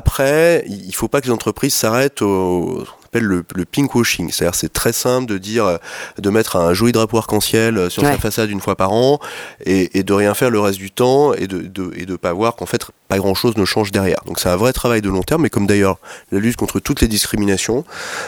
Après, 0.09 0.63
il 0.65 0.95
faut 0.95 1.07
pas 1.07 1.21
que 1.21 1.27
les 1.27 1.31
entreprises 1.31 1.75
s'arrêtent 1.75 2.23
au 2.23 2.83
appelle 3.09 3.23
le, 3.23 3.43
le 3.55 3.65
pinkwashing. 3.65 4.31
C'est-à-dire, 4.31 4.55
c'est 4.55 4.71
très 4.71 4.93
simple 4.93 5.25
de 5.27 5.37
dire, 5.37 5.65
euh, 5.65 5.77
de 6.17 6.29
mettre 6.29 6.55
un 6.55 6.73
joli 6.73 6.91
drapeau 6.91 7.17
arc-en-ciel 7.17 7.77
euh, 7.77 7.89
sur 7.89 8.03
Ouais. 8.03 8.11
sa 8.13 8.17
façade 8.17 8.49
une 8.49 8.61
fois 8.61 8.75
par 8.75 8.93
an 8.93 9.19
et, 9.65 9.97
et 9.99 10.03
de 10.03 10.13
rien 10.13 10.33
faire 10.33 10.49
le 10.49 10.59
reste 10.59 10.77
du 10.79 10.91
temps 10.91 11.33
et 11.33 11.47
de, 11.47 11.59
de, 11.61 11.91
et 11.95 12.05
de 12.05 12.15
pas 12.15 12.33
voir 12.33 12.55
qu'en 12.55 12.65
fait, 12.65 12.85
pas 13.07 13.17
grand-chose 13.17 13.57
ne 13.57 13.65
change 13.65 13.91
derrière. 13.91 14.19
Donc, 14.27 14.39
c'est 14.39 14.49
un 14.49 14.55
vrai 14.55 14.71
travail 14.73 15.01
de 15.01 15.09
long 15.09 15.23
terme, 15.23 15.41
mais 15.41 15.49
comme 15.49 15.65
d'ailleurs 15.67 15.97
la 16.31 16.39
lutte 16.39 16.55
contre 16.57 16.79
toutes 16.79 17.01
les 17.01 17.07
discriminations. 17.07 17.83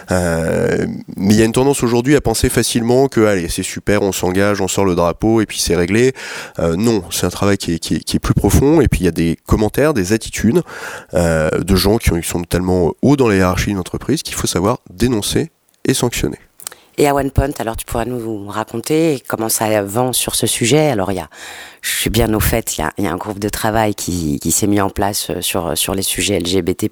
Euh, 0.09 0.85
mais 1.15 1.33
il 1.35 1.39
y 1.39 1.41
a 1.41 1.45
une 1.45 1.51
tendance 1.51 1.83
aujourd'hui 1.83 2.15
à 2.15 2.21
penser 2.21 2.49
facilement 2.49 3.07
que, 3.07 3.21
allez, 3.25 3.47
c'est 3.49 3.63
super, 3.63 4.01
on 4.01 4.11
s'engage, 4.11 4.61
on 4.61 4.67
sort 4.67 4.85
le 4.85 4.95
drapeau 4.95 5.41
et 5.41 5.45
puis 5.45 5.59
c'est 5.59 5.75
réglé. 5.75 6.13
Euh, 6.59 6.75
non, 6.75 7.03
c'est 7.11 7.25
un 7.25 7.29
travail 7.29 7.57
qui 7.57 7.73
est, 7.75 7.79
qui, 7.79 7.95
est, 7.95 7.99
qui 8.03 8.17
est 8.17 8.19
plus 8.19 8.33
profond. 8.33 8.81
Et 8.81 8.87
puis 8.87 9.01
il 9.01 9.05
y 9.05 9.09
a 9.09 9.11
des 9.11 9.37
commentaires, 9.45 9.93
des 9.93 10.13
attitudes 10.13 10.61
euh, 11.13 11.49
de 11.51 11.75
gens 11.75 11.97
qui, 11.97 12.11
ont- 12.13 12.19
qui 12.19 12.27
sont 12.27 12.41
tellement 12.43 12.93
hauts 13.01 13.15
dans 13.15 13.27
la 13.27 13.35
hiérarchie 13.35 13.67
d'une 13.67 13.79
entreprise 13.79 14.23
qu'il 14.23 14.35
faut 14.35 14.47
savoir 14.47 14.70
dénoncer 14.89 15.51
et 15.85 15.93
sanctionner. 15.93 16.39
Et 16.97 17.07
à 17.07 17.15
OnePoint, 17.15 17.51
alors 17.59 17.77
tu 17.77 17.85
pourras 17.85 18.05
nous 18.05 18.47
raconter 18.47 19.23
comment 19.27 19.49
ça 19.49 19.65
avance 19.65 20.17
sur 20.17 20.35
ce 20.35 20.45
sujet. 20.45 20.89
Alors 20.89 21.11
il 21.11 21.15
y 21.15 21.19
a, 21.19 21.29
je 21.81 21.89
suis 21.89 22.09
bien 22.09 22.33
au 22.33 22.39
fait, 22.39 22.77
il 22.77 22.81
y 23.03 23.07
a, 23.07 23.11
un 23.11 23.17
groupe 23.17 23.39
de 23.39 23.49
travail 23.49 23.95
qui, 23.95 24.39
s'est 24.51 24.67
mis 24.67 24.81
en 24.81 24.89
place 24.89 25.29
euh, 25.29 25.41
sur 25.41 25.77
sur 25.77 25.95
les 25.95 26.01
sujets 26.03 26.37
LGBT+. 26.39 26.89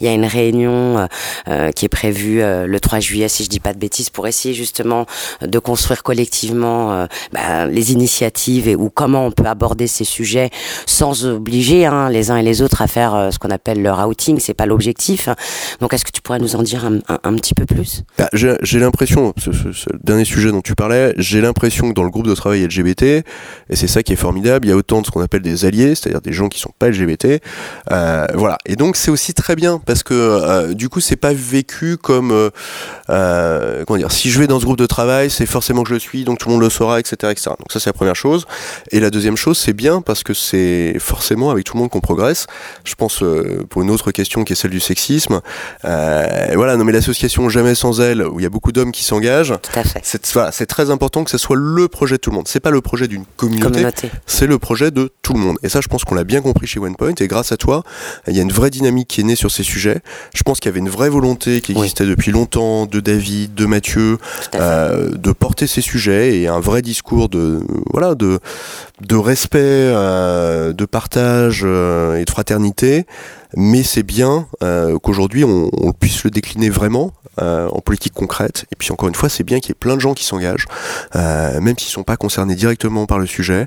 Il 0.00 0.06
y 0.06 0.08
a 0.08 0.12
une 0.12 0.24
réunion 0.24 0.98
euh, 0.98 1.06
euh, 1.48 1.72
qui 1.72 1.84
est 1.84 1.90
prévue 1.90 2.40
le 2.40 2.78
3 2.78 3.00
juillet, 3.00 3.28
si 3.28 3.44
je 3.44 3.48
dis 3.48 3.60
pas 3.60 3.74
de 3.74 3.78
bêtises, 3.78 4.10
pour 4.10 4.26
essayer 4.26 4.54
justement 4.54 5.06
de 5.42 5.58
construire 5.58 6.02
collectivement 6.02 7.06
bah, 7.32 7.66
les 7.66 7.92
initiatives 7.92 8.68
et 8.68 8.76
ou 8.76 8.90
comment 8.90 9.26
on 9.26 9.32
peut 9.32 9.46
aborder 9.46 9.86
ces 9.86 10.04
sujets 10.04 10.50
sans 10.86 11.26
obliger 11.26 11.86
hein, 11.86 12.08
les 12.08 12.30
uns 12.30 12.36
et 12.36 12.42
les 12.42 12.62
autres 12.62 12.82
à 12.82 12.86
faire 12.86 13.30
ce 13.32 13.38
qu'on 13.38 13.50
appelle 13.50 13.82
leur 13.82 14.06
outing. 14.06 14.38
C'est 14.38 14.54
pas 14.54 14.66
l'objectif. 14.66 15.28
Donc 15.80 15.92
est-ce 15.92 16.04
que 16.04 16.12
tu 16.12 16.22
pourrais 16.22 16.38
nous 16.38 16.56
en 16.56 16.62
dire 16.62 16.84
un, 16.84 17.34
petit 17.36 17.54
peu 17.54 17.66
plus? 17.66 18.02
Bah, 18.18 18.28
J'ai 18.32 18.56
j'ai 18.62 18.78
l'impression, 19.24 19.52
ce, 19.52 19.72
ce- 19.72 19.90
dernier 20.02 20.24
sujet 20.24 20.50
dont 20.50 20.60
tu 20.60 20.74
parlais, 20.74 21.14
j'ai 21.16 21.40
l'impression 21.40 21.88
que 21.88 21.94
dans 21.94 22.02
le 22.04 22.10
groupe 22.10 22.26
de 22.26 22.34
travail 22.34 22.64
LGBT, 22.66 23.02
et 23.02 23.24
c'est 23.74 23.86
ça 23.86 24.02
qui 24.02 24.12
est 24.12 24.16
formidable, 24.16 24.66
il 24.66 24.70
y 24.70 24.72
a 24.72 24.76
autant 24.76 25.00
de 25.00 25.06
ce 25.06 25.10
qu'on 25.10 25.20
appelle 25.20 25.42
des 25.42 25.64
alliés, 25.64 25.94
c'est-à-dire 25.94 26.20
des 26.20 26.32
gens 26.32 26.48
qui 26.48 26.58
sont 26.58 26.72
pas 26.78 26.88
LGBT. 26.88 27.40
Euh, 27.92 28.26
voilà. 28.34 28.58
Et 28.66 28.76
donc 28.76 28.96
c'est 28.96 29.10
aussi 29.10 29.34
très 29.34 29.56
bien 29.56 29.80
parce 29.84 30.02
que 30.02 30.14
euh, 30.14 30.74
du 30.74 30.88
coup 30.88 31.00
c'est 31.00 31.16
pas 31.16 31.32
vécu 31.32 31.96
comme 31.96 32.50
euh, 33.10 33.84
comment 33.86 33.98
dire. 33.98 34.12
Si 34.12 34.30
je 34.30 34.38
vais 34.38 34.46
dans 34.46 34.60
ce 34.60 34.64
groupe 34.64 34.78
de 34.78 34.86
travail, 34.86 35.30
c'est 35.30 35.46
forcément 35.46 35.82
que 35.82 35.88
je 35.88 35.94
le 35.94 36.00
suis, 36.00 36.24
donc 36.24 36.38
tout 36.38 36.48
le 36.48 36.54
monde 36.54 36.62
le 36.62 36.70
saura, 36.70 37.00
etc., 37.00 37.16
etc. 37.30 37.50
Donc 37.58 37.72
ça 37.72 37.80
c'est 37.80 37.88
la 37.90 37.94
première 37.94 38.16
chose. 38.16 38.46
Et 38.90 39.00
la 39.00 39.10
deuxième 39.10 39.36
chose, 39.36 39.58
c'est 39.58 39.72
bien 39.72 40.00
parce 40.00 40.22
que 40.22 40.34
c'est 40.34 40.96
forcément 40.98 41.50
avec 41.50 41.64
tout 41.64 41.74
le 41.74 41.80
monde 41.80 41.90
qu'on 41.90 42.00
progresse. 42.00 42.46
Je 42.84 42.94
pense 42.94 43.22
pour 43.70 43.82
une 43.82 43.90
autre 43.90 44.10
question 44.12 44.44
qui 44.44 44.52
est 44.52 44.56
celle 44.56 44.70
du 44.70 44.80
sexisme. 44.80 45.40
Voilà, 45.82 46.76
non 46.76 46.84
mais 46.84 46.92
l'association 46.92 47.48
Jamais 47.48 47.74
sans 47.74 48.00
elle, 48.00 48.22
où 48.22 48.38
il 48.40 48.42
y 48.42 48.46
a 48.46 48.50
beaucoup 48.50 48.72
d'hommes 48.72 48.92
qui 48.92 49.02
s'engagent, 49.06 49.54
Tout 49.62 49.78
à 49.78 49.84
fait. 49.84 50.00
c'est 50.02 50.26
voilà, 50.32 50.50
très 50.52 50.90
important 50.90 51.24
que 51.24 51.30
ce 51.30 51.38
soit 51.38 51.56
le 51.56 51.88
projet 51.88 52.16
de 52.16 52.20
tout 52.20 52.30
le 52.30 52.36
monde. 52.36 52.48
C'est 52.48 52.60
pas 52.60 52.70
le 52.70 52.80
projet 52.80 53.08
d'une 53.08 53.24
communauté, 53.36 53.70
Communauté. 53.72 54.10
c'est 54.26 54.46
le 54.46 54.58
projet 54.58 54.90
de 54.90 55.10
tout 55.22 55.32
le 55.32 55.38
monde. 55.40 55.56
Et 55.62 55.68
ça, 55.68 55.80
je 55.80 55.88
pense 55.88 56.04
qu'on 56.04 56.14
l'a 56.14 56.24
bien 56.24 56.40
compris 56.42 56.66
chez 56.66 56.78
OnePoint. 56.80 57.14
Et 57.20 57.26
grâce 57.28 57.52
à 57.52 57.56
toi, 57.56 57.82
il 58.26 58.36
y 58.36 58.38
a 58.38 58.42
une 58.42 58.52
vraie 58.52 58.70
dynamique 58.70 59.08
qui 59.08 59.20
est 59.20 59.24
née 59.24 59.36
sur 59.36 59.50
ces 59.50 59.62
sujets. 59.62 60.00
Je 60.34 60.42
pense 60.42 60.60
qu'il 60.60 60.68
y 60.68 60.72
avait 60.72 60.80
une 60.80 60.88
vraie 60.88 61.08
volonté 61.08 61.60
qui 61.60 61.72
Oui. 61.72 61.78
existait 61.78 62.06
depuis 62.06 62.30
longtemps 62.32 62.86
de 62.86 63.00
David, 63.00 63.54
de 63.54 63.66
Mathieu, 63.66 64.18
euh, 64.54 65.10
de 65.10 65.32
porter 65.32 65.66
ces 65.66 65.80
sujets 65.80 66.38
et 66.40 66.48
un 66.48 66.60
vrai 66.60 66.82
discours 66.82 67.28
de 67.28 67.60
voilà 67.92 68.14
de 68.14 68.38
de 69.00 69.16
respect, 69.16 69.58
euh, 69.62 70.72
de 70.72 70.84
partage 70.86 71.62
euh, 71.64 72.16
et 72.16 72.24
de 72.24 72.30
fraternité. 72.30 73.06
Mais 73.56 73.82
c'est 73.82 74.02
bien 74.02 74.46
euh, 74.62 74.98
qu'aujourd'hui 74.98 75.44
on, 75.44 75.70
on 75.72 75.92
puisse 75.92 76.22
le 76.24 76.30
décliner 76.30 76.68
vraiment 76.70 77.12
euh, 77.40 77.68
en 77.68 77.80
politique 77.80 78.12
concrète. 78.14 78.64
Et 78.72 78.76
puis 78.76 78.92
encore 78.92 79.08
une 79.08 79.14
fois, 79.14 79.28
c'est 79.28 79.44
bien 79.44 79.60
qu'il 79.60 79.70
y 79.70 79.72
ait 79.72 79.74
plein 79.78 79.96
de 79.96 80.00
gens 80.00 80.14
qui 80.14 80.24
s'engagent, 80.24 80.66
euh, 81.16 81.60
même 81.60 81.76
s'ils 81.78 81.90
sont 81.90 82.02
pas 82.02 82.16
concernés 82.16 82.54
directement 82.54 83.04
par 83.06 83.18
le 83.18 83.26
sujet. 83.26 83.66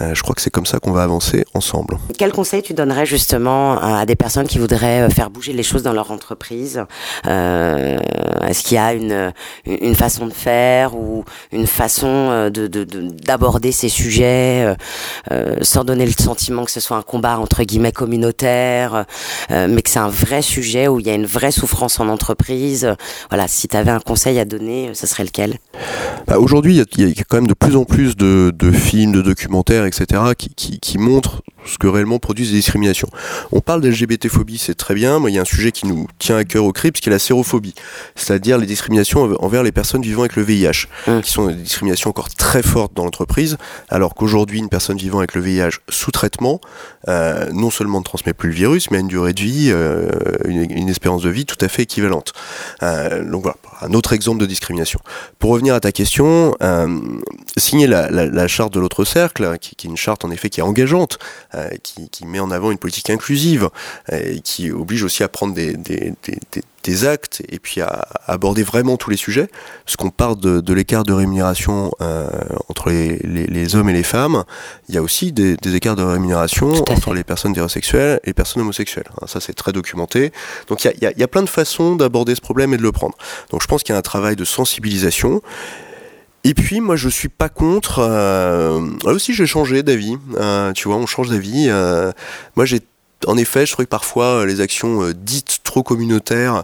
Euh, 0.00 0.14
je 0.14 0.22
crois 0.22 0.34
que 0.34 0.40
c'est 0.40 0.50
comme 0.50 0.64
ça 0.66 0.78
qu'on 0.78 0.92
va 0.92 1.02
avancer 1.02 1.44
ensemble. 1.54 1.98
Quel 2.18 2.32
conseil 2.32 2.62
tu 2.62 2.72
donnerais 2.74 3.04
justement 3.06 3.78
à 3.78 4.06
des 4.06 4.16
personnes 4.16 4.46
qui 4.46 4.58
voudraient 4.58 5.02
euh, 5.02 5.10
faire 5.10 5.28
bouger 5.30 5.52
les 5.52 5.62
choses 5.62 5.82
dans 5.82 5.92
leur 5.92 6.10
entreprise? 6.12 6.84
Euh, 7.26 7.98
Est-ce 8.46 8.62
qu'il 8.62 8.76
y 8.76 8.78
a 8.78 8.92
une, 8.94 9.32
une 9.66 9.94
façon 9.94 10.26
de 10.26 10.32
faire 10.32 10.94
ou 10.96 11.24
une 11.52 11.66
façon 11.66 12.06
euh, 12.08 12.50
de 12.50 12.66
de- 12.66 12.84
de- 12.84 13.08
d'aborder 13.10 13.72
ces 13.72 13.88
sujets 13.88 14.74
sans 15.62 15.84
donner 15.84 16.06
le 16.06 16.12
sentiment 16.12 16.64
que 16.64 16.70
ce 16.70 16.80
soit 16.80 16.96
un 16.96 17.02
combat 17.02 17.38
entre 17.38 17.62
guillemets 17.64 17.92
communautaire, 17.92 19.04
mais 19.50 19.82
que 19.82 19.90
c'est 19.90 19.98
un 19.98 20.08
vrai 20.08 20.42
sujet 20.42 20.88
où 20.88 21.00
il 21.00 21.06
y 21.06 21.10
a 21.10 21.14
une 21.14 21.26
vraie 21.26 21.50
souffrance 21.52 22.00
en 22.00 22.08
entreprise 22.08 22.94
Voilà, 23.30 23.48
si 23.48 23.68
tu 23.68 23.76
avais 23.76 23.90
un 23.90 24.00
conseil 24.00 24.38
à 24.38 24.44
donner, 24.44 24.90
ce 24.94 25.06
serait 25.06 25.24
lequel? 25.24 25.58
Bah, 26.26 26.38
Aujourd'hui, 26.38 26.74
il 26.96 27.00
y, 27.00 27.20
a- 27.20 27.24
quand 27.28 27.36
même 27.38 27.46
de 27.46 27.54
plus 27.54 27.76
en 27.76 27.84
plus 27.84 28.16
de, 28.16 28.52
films, 28.72 29.12
de 29.12 29.22
documentaires, 29.22 29.84
etc., 29.86 30.22
qui 30.36 30.98
montrent 30.98 31.42
ce 31.66 31.78
que 31.78 31.86
réellement 31.86 32.18
produisent 32.18 32.50
les 32.50 32.58
discriminations. 32.58 33.08
On 33.52 33.60
parle 33.60 33.80
d'LGBT-phobie, 33.82 34.58
c'est 34.58 34.74
très 34.74 34.94
bien, 34.94 35.20
mais 35.20 35.30
il 35.30 35.34
y 35.34 35.38
a 35.38 35.42
un 35.42 35.44
sujet 35.44 35.72
qui 35.72 35.86
nous 35.86 36.06
tient 36.18 36.36
à 36.36 36.44
cœur 36.44 36.64
au 36.64 36.72
CRIPS, 36.72 37.00
qui 37.00 37.08
est 37.08 37.12
la 37.12 37.18
sérophobie, 37.18 37.74
c'est-à-dire 38.16 38.58
les 38.58 38.66
discriminations 38.66 39.22
env- 39.24 39.36
envers 39.40 39.62
les 39.62 39.72
personnes 39.72 40.02
vivant 40.02 40.20
avec 40.22 40.36
le 40.36 40.42
VIH, 40.42 40.86
Mm. 41.06 41.20
qui 41.20 41.30
sont 41.30 41.46
des 41.48 41.54
discriminations 41.54 42.10
encore 42.10 42.28
très 42.30 42.62
fortes 42.62 42.94
dans 42.94 43.04
l'entreprise, 43.04 43.56
alors 43.88 44.14
qu'aujourd'hui, 44.14 44.58
une 44.58 44.68
personne 44.68 44.96
vivant 44.96 45.18
avec 45.18 45.34
le 45.34 45.40
VIH 45.40 45.78
sous 45.88 46.10
traitement, 46.10 46.60
euh, 47.08 47.50
non 47.52 47.70
seulement 47.70 47.98
ne 48.00 48.04
transmet 48.04 48.32
plus 48.32 48.48
le 48.50 48.54
virus, 48.54 48.90
mais 48.90 48.98
a 48.98 49.00
une 49.00 49.08
durée 49.08 49.32
de 49.32 49.40
vie, 49.40 49.70
euh, 49.70 50.08
une, 50.46 50.70
une 50.70 50.88
espérance 50.88 51.22
de 51.22 51.30
vie 51.30 51.46
tout 51.46 51.56
à 51.60 51.68
fait 51.68 51.82
équivalente. 51.82 52.32
Euh, 52.82 53.24
donc 53.30 53.42
voilà, 53.42 53.56
un 53.82 53.92
autre 53.94 54.12
exemple 54.12 54.40
de 54.40 54.46
discrimination. 54.46 55.00
Pour 55.38 55.50
revenir 55.50 55.74
à 55.74 55.80
ta 55.80 55.92
question, 55.92 56.54
signer 57.56 57.86
la, 57.86 58.10
la- 58.10 58.26
la 58.26 58.48
charte 58.48 58.72
de 58.72 58.80
l'autre 58.80 59.04
cercle, 59.04 59.56
qui, 59.60 59.74
qui 59.76 59.86
est 59.86 59.90
une 59.90 59.96
charte 59.96 60.24
en 60.24 60.30
effet 60.30 60.50
qui 60.50 60.60
est 60.60 60.62
engageante, 60.62 61.18
qui, 61.82 62.08
qui 62.10 62.26
met 62.26 62.40
en 62.40 62.50
avant 62.50 62.70
une 62.70 62.78
politique 62.78 63.10
inclusive, 63.10 63.68
euh, 64.12 64.34
et 64.36 64.40
qui 64.40 64.70
oblige 64.70 65.02
aussi 65.02 65.22
à 65.22 65.28
prendre 65.28 65.54
des, 65.54 65.74
des- 65.74 66.14
des- 66.24 66.38
des- 66.52 66.62
actes 67.06 67.42
et 67.48 67.58
puis 67.60 67.80
à, 67.82 67.86
à 68.26 68.32
aborder 68.32 68.62
vraiment 68.64 68.96
tous 68.96 69.10
les 69.10 69.16
sujets, 69.16 69.48
parce 69.84 69.96
qu'on 69.96 70.10
part 70.10 70.34
de, 70.36 70.60
de 70.60 70.72
l'écart 70.74 71.04
de 71.04 71.12
rémunération 71.12 71.92
euh, 72.00 72.28
entre 72.68 72.90
les, 72.90 73.18
les- 73.18 73.46
les 73.46 73.76
hommes 73.76 73.88
et 73.90 73.92
les 73.92 74.02
femmes, 74.02 74.44
il 74.88 74.94
y 74.94 74.98
a 74.98 75.02
aussi 75.02 75.30
des, 75.30 75.56
des 75.56 75.74
écarts 75.76 75.94
de 75.94 76.02
rémunération 76.02 76.72
entre 76.90 77.14
les 77.14 77.22
personnes 77.22 77.52
hétérosexuelles 77.52 78.18
et 78.24 78.28
les 78.28 78.32
personnes 78.34 78.62
homosexuelles. 78.62 79.08
Hein, 79.20 79.26
ça 79.28 79.40
c'est 79.40 79.52
très 79.52 79.72
documenté. 79.72 80.32
Donc 80.68 80.82
il 80.84 80.88
y 80.88 80.90
a, 80.90 80.94
il 80.96 81.02
y 81.02 81.06
a- 81.06 81.12
il 81.12 81.18
y 81.20 81.22
a 81.22 81.28
plein 81.28 81.42
de 81.42 81.48
façons 81.48 81.94
d'aborder 81.96 82.34
ce 82.34 82.40
problème 82.40 82.74
et 82.74 82.76
de 82.76 82.82
le 82.82 82.92
prendre. 82.92 83.16
Donc 83.50 83.62
je 83.62 83.66
pense 83.68 83.82
qu'il 83.84 83.92
y 83.92 83.96
a 83.96 83.98
un 83.98 84.02
travail 84.02 84.34
de 84.34 84.44
sensibilisation. 84.44 85.42
Et 86.44 86.54
puis 86.54 86.80
moi 86.80 86.96
je 86.96 87.08
suis 87.08 87.28
pas 87.28 87.48
contre. 87.48 87.98
Euh, 87.98 88.80
là 89.04 89.12
aussi 89.12 89.34
j'ai 89.34 89.46
changé 89.46 89.82
d'avis. 89.82 90.16
Euh, 90.36 90.72
tu 90.72 90.88
vois, 90.88 90.96
on 90.96 91.06
change 91.06 91.28
d'avis. 91.28 91.66
Euh, 91.68 92.12
moi 92.56 92.64
j'ai 92.64 92.80
en 93.26 93.36
effet, 93.36 93.66
je 93.66 93.72
trouvais 93.72 93.84
que 93.84 93.90
parfois 93.90 94.24
euh, 94.24 94.46
les 94.46 94.62
actions 94.62 95.02
euh, 95.02 95.12
dites 95.12 95.58
trop 95.62 95.82
communautaires 95.82 96.62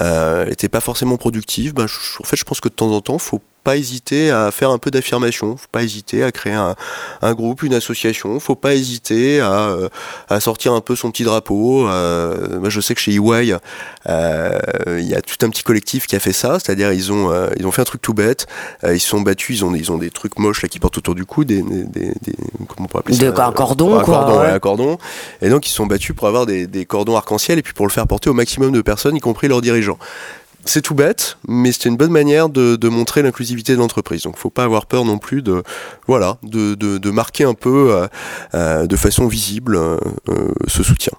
n'étaient 0.00 0.70
pas 0.70 0.80
forcément 0.80 1.18
productives. 1.18 1.74
Ben, 1.74 1.86
je- 1.86 1.94
en 2.22 2.24
fait, 2.24 2.36
je 2.36 2.44
pense 2.44 2.60
que 2.60 2.68
de 2.68 2.74
temps 2.74 2.90
en 2.90 3.02
temps, 3.02 3.18
faut 3.18 3.42
pas 3.68 3.76
hésiter 3.76 4.30
à 4.30 4.50
faire 4.50 4.70
un 4.70 4.78
peu 4.78 4.90
d'affirmation. 4.90 5.58
Faut 5.58 5.66
pas 5.70 5.82
hésiter 5.82 6.22
à 6.24 6.32
créer 6.32 6.54
un, 6.54 6.74
un 7.20 7.34
groupe, 7.34 7.62
une 7.62 7.74
association. 7.74 8.40
Faut 8.40 8.54
pas 8.54 8.74
hésiter 8.74 9.40
à, 9.40 9.68
euh, 9.68 9.88
à 10.30 10.40
sortir 10.40 10.72
un 10.72 10.80
peu 10.80 10.96
son 10.96 11.10
petit 11.10 11.22
drapeau. 11.24 11.86
Euh, 11.86 12.58
moi, 12.60 12.70
je 12.70 12.80
sais 12.80 12.94
que 12.94 13.00
chez 13.02 13.12
EY, 13.16 13.54
euh, 14.08 14.58
il 14.98 15.06
y 15.06 15.14
a 15.14 15.20
tout 15.20 15.36
un 15.44 15.50
petit 15.50 15.62
collectif 15.62 16.06
qui 16.06 16.16
a 16.16 16.18
fait 16.20 16.32
ça. 16.32 16.58
C'est-à-dire, 16.58 16.92
ils 16.94 17.12
ont 17.12 17.30
euh, 17.30 17.48
ils 17.58 17.66
ont 17.66 17.70
fait 17.70 17.82
un 17.82 17.84
truc 17.84 18.00
tout 18.00 18.14
bête. 18.14 18.46
Ils 18.86 19.00
se 19.00 19.08
sont 19.08 19.20
battus. 19.20 19.58
Ils 19.58 19.64
ont 19.66 19.74
ils 19.74 19.92
ont 19.92 19.98
des 19.98 20.10
trucs 20.10 20.38
moches 20.38 20.62
là 20.62 20.68
qui 20.68 20.78
portent 20.78 20.96
autour 20.96 21.14
du 21.14 21.26
cou, 21.26 21.44
des, 21.44 21.60
des, 21.60 21.84
des- 21.84 22.14
des- 22.22 22.36
comment 22.68 22.84
on 22.84 22.86
pourrait 22.86 23.00
appeler 23.00 23.18
De- 23.18 23.34
ça 23.36 23.46
un 23.46 23.52
cordon, 23.52 23.98
un 23.98 24.02
quoi, 24.02 24.14
Cordon, 24.20 24.38
ouais. 24.40 24.46
ouais, 24.46 24.52
un 24.52 24.58
cordon. 24.58 24.98
Et 25.42 25.50
donc, 25.50 25.66
ils 25.66 25.70
se 25.70 25.76
sont 25.76 25.86
battus 25.86 26.16
pour 26.16 26.26
avoir 26.26 26.46
des, 26.46 26.66
des 26.66 26.86
cordons 26.86 27.16
arc-en-ciel 27.16 27.58
et 27.58 27.62
puis 27.62 27.74
pour 27.74 27.86
le 27.86 27.92
faire 27.92 28.06
porter 28.06 28.30
au 28.30 28.34
maximum 28.34 28.72
de 28.72 28.80
personnes, 28.80 29.14
y 29.16 29.20
compris 29.20 29.46
leurs 29.48 29.60
dirigeants. 29.60 29.98
C'est 30.68 30.82
tout 30.82 30.94
bête, 30.94 31.38
mais 31.48 31.72
c'est 31.72 31.88
une 31.88 31.96
bonne 31.96 32.10
manière 32.10 32.50
de, 32.50 32.88
montrer 32.90 33.22
l'inclusivité 33.22 33.72
de 33.72 33.78
l'entreprise. 33.78 34.24
Donc, 34.24 34.36
faut 34.36 34.50
pas 34.50 34.64
avoir 34.64 34.84
peur 34.84 35.06
non 35.06 35.16
plus 35.16 35.40
de, 35.40 35.62
voilà, 36.06 36.36
de, 36.42 36.74
de, 36.74 37.10
marquer 37.10 37.44
un 37.44 37.54
peu 37.54 37.90
euh, 37.90 38.06
euh, 38.52 38.86
de 38.86 38.96
façon 38.96 39.28
visible 39.28 39.76
euh, 39.76 39.96
ce 40.66 40.82
soutien. 40.82 41.14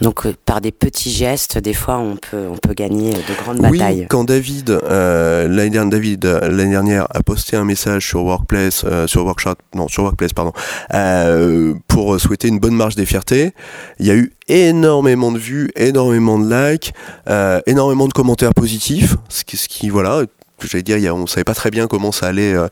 Donc 0.00 0.26
euh, 0.26 0.34
par 0.44 0.60
des 0.60 0.72
petits 0.72 1.12
gestes, 1.12 1.58
des 1.58 1.72
fois, 1.72 1.98
on 1.98 2.16
peut, 2.16 2.46
on 2.50 2.56
peut 2.56 2.74
gagner 2.74 3.12
de 3.12 3.42
grandes 3.42 3.60
Oui, 3.60 3.78
batailles. 3.78 4.06
quand 4.10 4.24
David, 4.24 4.70
euh, 4.70 5.46
l'année 5.46 5.70
dernière, 5.70 5.90
David, 5.90 6.24
euh, 6.26 6.40
l'année 6.48 6.72
dernière, 6.72 7.06
a 7.10 7.22
posté 7.22 7.56
un 7.56 7.64
message 7.64 8.08
sur 8.08 8.24
Workplace, 8.24 8.82
euh, 8.84 9.06
sur 9.06 9.24
Workshop, 9.24 9.54
non, 9.74 9.86
sur 9.86 10.02
Workplace, 10.02 10.32
pardon, 10.32 10.52
euh, 10.94 11.74
pour 11.86 12.18
souhaiter 12.20 12.48
une 12.48 12.58
bonne 12.58 12.74
marche 12.74 12.96
des 12.96 13.06
fiertés, 13.06 13.52
il 14.00 14.06
y 14.06 14.10
a 14.10 14.14
eu 14.16 14.32
énormément 14.48 15.30
de 15.30 15.38
vues, 15.38 15.70
énormément 15.76 16.38
de 16.40 16.52
likes, 16.52 16.92
euh, 17.28 17.60
énormément 17.66 18.08
de 18.08 18.12
commentaires 18.12 18.52
positifs, 18.54 19.16
ce 19.28 19.44
qui, 19.44 19.56
ce 19.56 19.68
qui 19.68 19.90
voilà, 19.90 20.22
j'allais 20.60 20.82
dire, 20.82 21.14
on 21.14 21.26
savait 21.28 21.44
pas 21.44 21.54
très 21.54 21.70
bien 21.70 21.86
comment 21.86 22.10
ça 22.10 22.26
allait 22.26 22.52
euh, 22.54 22.66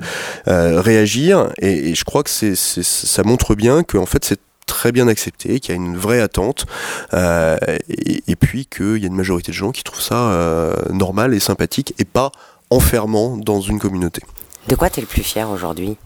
euh, 0.48 0.80
réagir, 0.80 1.50
et, 1.60 1.90
et 1.90 1.94
je 1.94 2.04
crois 2.04 2.24
que 2.24 2.30
c'est, 2.30 2.54
ça 2.56 3.22
montre 3.22 3.54
bien 3.54 3.84
que 3.84 3.96
en 3.96 4.06
fait 4.06 4.24
c'est 4.24 4.40
très 4.82 4.90
bien 4.90 5.06
accepté, 5.06 5.60
qu'il 5.60 5.76
y 5.76 5.78
a 5.78 5.80
une 5.80 5.96
vraie 5.96 6.20
attente, 6.20 6.66
euh, 7.14 7.56
et, 7.88 8.24
et 8.26 8.34
puis 8.34 8.66
qu'il 8.66 8.96
y 8.96 9.04
a 9.04 9.06
une 9.06 9.14
majorité 9.14 9.52
de 9.52 9.56
gens 9.56 9.70
qui 9.70 9.84
trouvent 9.84 10.02
ça 10.02 10.32
euh, 10.32 10.74
normal 10.90 11.34
et 11.34 11.38
sympathique, 11.38 11.94
et 12.00 12.04
pas 12.04 12.32
enfermant 12.68 13.36
dans 13.36 13.60
une 13.60 13.78
communauté. 13.78 14.22
De 14.66 14.74
quoi 14.74 14.90
t'es 14.90 15.00
le 15.00 15.06
plus 15.06 15.22
fier 15.22 15.48
aujourd'hui? 15.48 15.96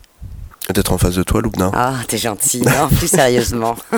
D'être 0.74 0.92
en 0.92 0.98
face 0.98 1.14
de 1.14 1.22
toi, 1.22 1.40
Loubna. 1.40 1.70
Ah, 1.72 1.94
t'es 2.06 2.18
gentil. 2.18 2.60
Non, 2.60 2.88
plus 2.94 3.08
sérieusement. 3.08 3.76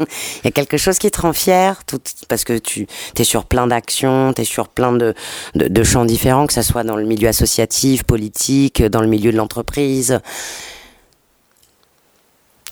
Il 0.00 0.46
y 0.46 0.48
a 0.48 0.50
quelque 0.50 0.78
chose 0.78 0.98
qui 0.98 1.08
te 1.12 1.20
rend 1.20 1.32
fier, 1.32 1.84
tout, 1.86 2.00
parce 2.28 2.42
que 2.42 2.58
tu 2.58 2.88
es 3.16 3.24
sur 3.24 3.44
plein 3.44 3.68
d'actions, 3.68 4.32
tu 4.32 4.42
es 4.42 4.44
sur 4.44 4.66
plein 4.66 4.90
de, 4.90 5.14
de, 5.54 5.68
de 5.68 5.84
champs 5.84 6.06
différents, 6.06 6.48
que 6.48 6.54
ce 6.54 6.62
soit 6.62 6.82
dans 6.82 6.96
le 6.96 7.04
milieu 7.04 7.28
associatif, 7.28 8.02
politique, 8.02 8.82
dans 8.82 9.00
le 9.00 9.06
milieu 9.06 9.30
de 9.30 9.36
l'entreprise. 9.36 10.18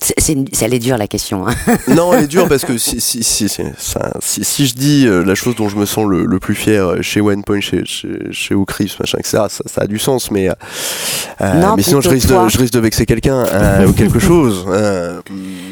C'est, 0.02 0.14
c'est, 0.18 0.36
c'est- 0.52 0.64
elle 0.66 0.74
est 0.74 0.78
dure 0.80 0.98
la 0.98 1.06
question. 1.06 1.46
hein. 1.46 1.54
Non, 1.88 2.12
elle 2.12 2.24
est 2.24 2.26
dure 2.26 2.48
parce 2.48 2.64
que 2.64 2.76
si, 2.78 3.00
si, 3.00 3.22
si, 3.22 3.48
si, 3.48 3.62
ça- 3.78 4.12
si, 4.20 4.44
si 4.44 4.66
je 4.66 4.74
dis 4.74 5.06
euh, 5.06 5.22
la 5.24 5.34
chose 5.34 5.54
dont 5.56 5.68
je 5.68 5.76
me 5.76 5.86
sens 5.86 6.06
le, 6.06 6.24
le 6.26 6.38
plus 6.40 6.54
fier 6.54 6.84
euh, 6.86 7.02
chez 7.02 7.20
OnePoint, 7.20 7.60
chez, 7.60 7.84
chez, 7.86 8.08
chez 8.32 8.54
Ocris, 8.54 8.94
machin, 9.00 9.18
etc., 9.18 9.44
ça, 9.48 9.62
ça 9.66 9.82
a 9.82 9.86
du 9.86 9.98
sens, 9.98 10.30
mais, 10.30 10.48
euh, 10.50 11.54
Non, 11.54 11.76
mais 11.76 11.82
sinon 11.82 12.00
je 12.00 12.08
risque, 12.10 12.28
de, 12.28 12.48
je 12.48 12.58
risque 12.58 12.72
de 12.74 12.80
vexer 12.80 13.06
quelqu'un 13.06 13.44
euh, 13.46 13.86
ou 13.86 13.92
quelque 13.92 14.18
chose. 14.28 14.66
euh, 14.68 15.20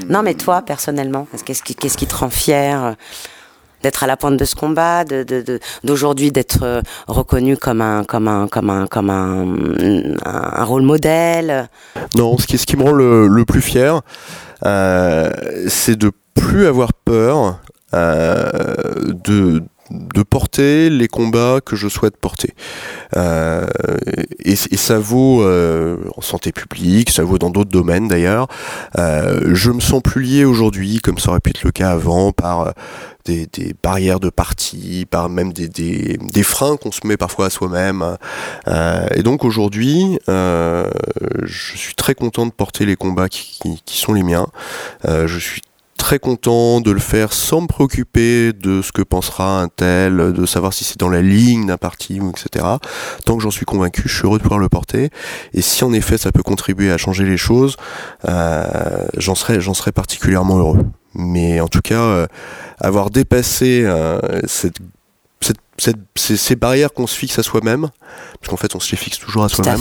Non, 0.09 0.23
mais 0.23 0.35
toi, 0.35 0.63
personnellement, 0.63 1.27
qu'est-ce 1.45 1.63
qui, 1.63 1.75
qu'est-ce 1.75 1.99
qui 1.99 2.07
te 2.07 2.15
rend 2.15 2.31
fier 2.31 2.83
euh, 2.85 2.93
d'être 3.83 4.03
à 4.05 4.07
la 4.07 4.17
pointe 4.17 4.37
de 4.37 4.45
ce 4.45 4.55
combat, 4.55 5.05
d'aujourd'hui 5.85 6.31
d'être 6.31 6.61
euh, 6.63 6.83
reconnu 7.09 7.57
comme 7.57 7.81
un, 7.81 8.05
comme 8.05 8.29
un, 8.29 8.49
comme 8.49 8.71
un, 8.71 8.87
comme 8.87 9.11
un, 9.11 9.47
un 10.25 10.65
rôle 10.65 10.83
modèle. 10.83 11.69
Non, 12.17 12.39
ce 12.39 12.47
qui, 12.47 12.59
ce 12.59 12.67
qui 12.67 12.77
me 12.77 12.83
rend 12.83 12.93
le, 12.93 13.27
le 13.27 13.45
plus 13.45 13.63
fier, 13.63 14.01
euh, 14.65 15.31
c'est 15.69 15.97
de 15.97 16.13
plus 16.35 16.67
avoir 16.67 16.93
peur 16.93 17.59
euh, 17.95 18.51
de, 19.25 19.63
de 19.93 20.23
porter 20.23 20.91
les 20.91 21.09
combats 21.09 21.61
que 21.65 21.77
je 21.77 21.89
souhaite 21.89 22.17
porter. 22.17 22.55
Euh, 23.17 23.67
et, 24.41 24.57
ça 24.57 24.99
vaut 24.99 25.43
euh, 25.43 25.97
en 26.17 26.23
santé 26.23 26.51
publique, 26.51 27.11
ça 27.11 27.23
vaut 27.23 27.39
dans 27.39 27.51
d'autres 27.51 27.71
domaines 27.71 28.09
d'ailleurs. 28.09 28.49
Euh, 28.99 29.55
je 29.55 29.71
me 29.71 29.81
sens 29.81 30.03
plus 30.03 30.23
lié 30.23 30.45
aujourd'hui, 30.45 30.99
comme 30.99 31.19
ça 31.19 31.31
aurait 31.31 31.41
pu 31.41 31.51
être 31.51 31.63
le 31.63 31.71
cas 31.71 31.91
avant, 31.91 32.33
par 32.33 32.73
des, 33.25 33.49
barrières 33.83 34.19
de 34.19 34.31
parti, 34.31 35.07
par 35.09 35.29
même 35.29 35.53
des, 35.53 36.43
freins 36.43 36.77
qu'on 36.77 36.93
se 36.93 37.07
met 37.07 37.17
parfois 37.17 37.47
à 37.47 37.51
soi-même. 37.51 38.17
Euh, 38.69 39.07
et 39.15 39.23
donc 39.23 39.45
aujourd'hui, 39.45 40.19
je 40.27 41.77
suis 41.77 41.95
très 41.95 42.15
content 42.15 42.47
de 42.47 42.53
porter 42.53 42.87
les 42.87 42.97
combats 42.97 43.29
qui, 43.29 43.61
qui- 43.85 43.99
sont 43.99 44.15
les 44.15 44.25
miens. 44.25 44.49
Je 45.05 45.39
suis 45.39 45.61
très 46.03 46.19
content 46.19 46.81
de 46.81 46.91
le 46.91 46.99
faire 46.99 47.33
sans 47.33 47.61
me 47.61 47.69
préoccuper 47.69 48.53
de 48.53 48.83
ce 48.83 48.91
que 48.91 49.03
pensera 49.03 49.61
un 49.63 49.69
tel, 49.69 50.33
de 50.33 50.47
savoir 50.47 50.73
si 50.73 50.83
c'est 50.83 50.99
dans 50.99 51.09
la 51.09 51.23
ligne 51.23 51.67
d'un 51.67 51.77
parti, 51.77 52.17
etc. 52.19 52.67
Tant 53.25 53.37
que 53.37 53.43
j'en 53.45 53.53
suis 53.53 53.65
convaincu, 53.65 54.03
je 54.07 54.13
suis 54.17 54.25
heureux 54.27 54.39
de 54.39 54.43
pouvoir 54.43 54.59
le 54.59 54.69
porter. 54.69 55.11
Et 55.55 55.63
si 55.63 55.85
en 55.85 55.93
effet 55.93 56.19
ça 56.19 56.33
peut 56.33 56.43
contribuer 56.43 56.91
à 56.91 56.99
changer 56.99 57.25
les 57.25 57.37
choses, 57.37 57.77
euh, 58.29 59.07
j'en 59.17 59.37
serais, 59.37 59.61
j'en 59.61 59.75
serais 59.75 59.93
particulièrement 59.93 60.59
heureux. 60.59 60.85
Mais 61.15 61.61
en 61.61 61.69
tout 61.69 61.83
cas, 61.83 62.01
euh, 62.01 62.27
avoir 62.81 63.11
dépassé 63.11 63.83
euh, 63.85 64.19
cette, 64.49 64.79
cette, 65.41 65.59
cette- 65.79 65.97
ces, 66.17 66.37
ces 66.37 66.57
barrières 66.57 66.93
qu'on 66.93 67.07
se 67.07 67.17
fixe 67.17 67.39
à 67.39 67.45
soi-même, 67.45 67.91
parce 68.41 68.49
qu'en 68.51 68.57
fait 68.57 68.75
on 68.75 68.81
se 68.81 68.91
les 68.91 68.97
fixe 68.97 69.19
toujours 69.21 69.45
à 69.45 69.49
soi-même, 69.49 69.79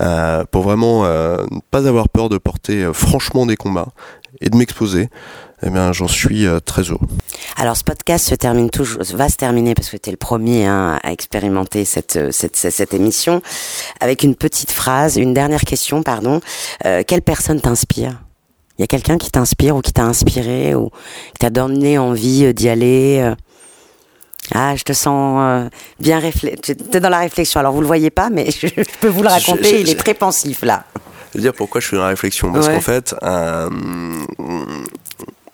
euh, 0.00 0.44
pour 0.50 0.62
vraiment 0.62 1.04
euh, 1.04 1.36
ne 1.52 1.60
pas 1.70 1.86
avoir 1.86 2.08
peur 2.08 2.28
de 2.28 2.38
porter 2.38 2.82
euh, 2.82 2.92
franchement 2.92 3.46
des 3.46 3.56
combats 3.56 3.88
et 4.42 4.50
de 4.50 4.56
m'exposer, 4.56 5.08
eh 5.64 5.70
bien 5.70 5.92
j'en 5.92 6.08
suis 6.08 6.46
euh, 6.46 6.60
très 6.60 6.82
heureux. 6.82 7.06
Alors 7.56 7.76
ce 7.76 7.84
podcast 7.84 8.28
se 8.28 8.34
termine 8.34 8.68
toujours, 8.70 9.02
va 9.14 9.28
se 9.28 9.36
terminer 9.36 9.74
parce 9.74 9.88
que 9.88 9.96
tu 9.96 10.10
es 10.10 10.12
le 10.12 10.18
premier 10.18 10.66
hein, 10.66 10.98
à 11.02 11.12
expérimenter 11.12 11.84
cette, 11.84 12.16
euh, 12.16 12.30
cette, 12.32 12.56
cette, 12.56 12.92
émission 12.94 13.40
avec 14.00 14.22
une 14.22 14.34
petite 14.34 14.72
phrase, 14.72 15.16
une 15.16 15.32
dernière 15.32 15.62
question, 15.62 16.02
pardon. 16.02 16.40
Euh, 16.84 17.02
quelle 17.06 17.22
personne 17.22 17.60
t'inspire? 17.60 18.20
Il 18.78 18.82
y 18.82 18.84
a 18.84 18.88
quelqu'un 18.88 19.18
qui 19.18 19.30
t'inspire 19.30 19.76
ou 19.76 19.80
qui 19.80 19.92
t'a 19.92 20.04
inspiré 20.04 20.74
ou 20.74 20.88
qui 20.88 21.38
t'a 21.40 21.50
donné 21.50 21.98
envie 21.98 22.52
d'y 22.54 22.68
aller 22.68 23.34
ah, 24.54 24.74
je 24.76 24.82
te 24.82 24.92
sens 24.92 25.38
euh, 25.40 25.68
bien 26.00 26.18
réfléchi. 26.18 26.56
Tu 26.62 26.72
es 26.72 27.00
dans 27.00 27.08
la 27.08 27.20
réflexion. 27.20 27.60
Alors, 27.60 27.72
vous 27.72 27.80
le 27.80 27.86
voyez 27.86 28.10
pas, 28.10 28.28
mais 28.30 28.50
je, 28.50 28.66
je 28.76 28.98
peux 29.00 29.08
vous 29.08 29.22
le 29.22 29.28
raconter. 29.28 29.70
je- 29.70 29.76
il 29.76 29.90
est 29.90 29.94
très 29.98 30.14
pensif, 30.14 30.62
là. 30.62 30.84
Je 31.32 31.38
veux 31.38 31.42
dire 31.42 31.54
pourquoi 31.54 31.80
je 31.80 31.86
suis 31.88 31.96
dans 31.96 32.02
la 32.02 32.08
réflexion. 32.10 32.52
Parce 32.52 32.66
Ouais. 32.66 32.74
qu'en 32.74 32.80
fait, 32.80 33.14
euh, 33.22 33.68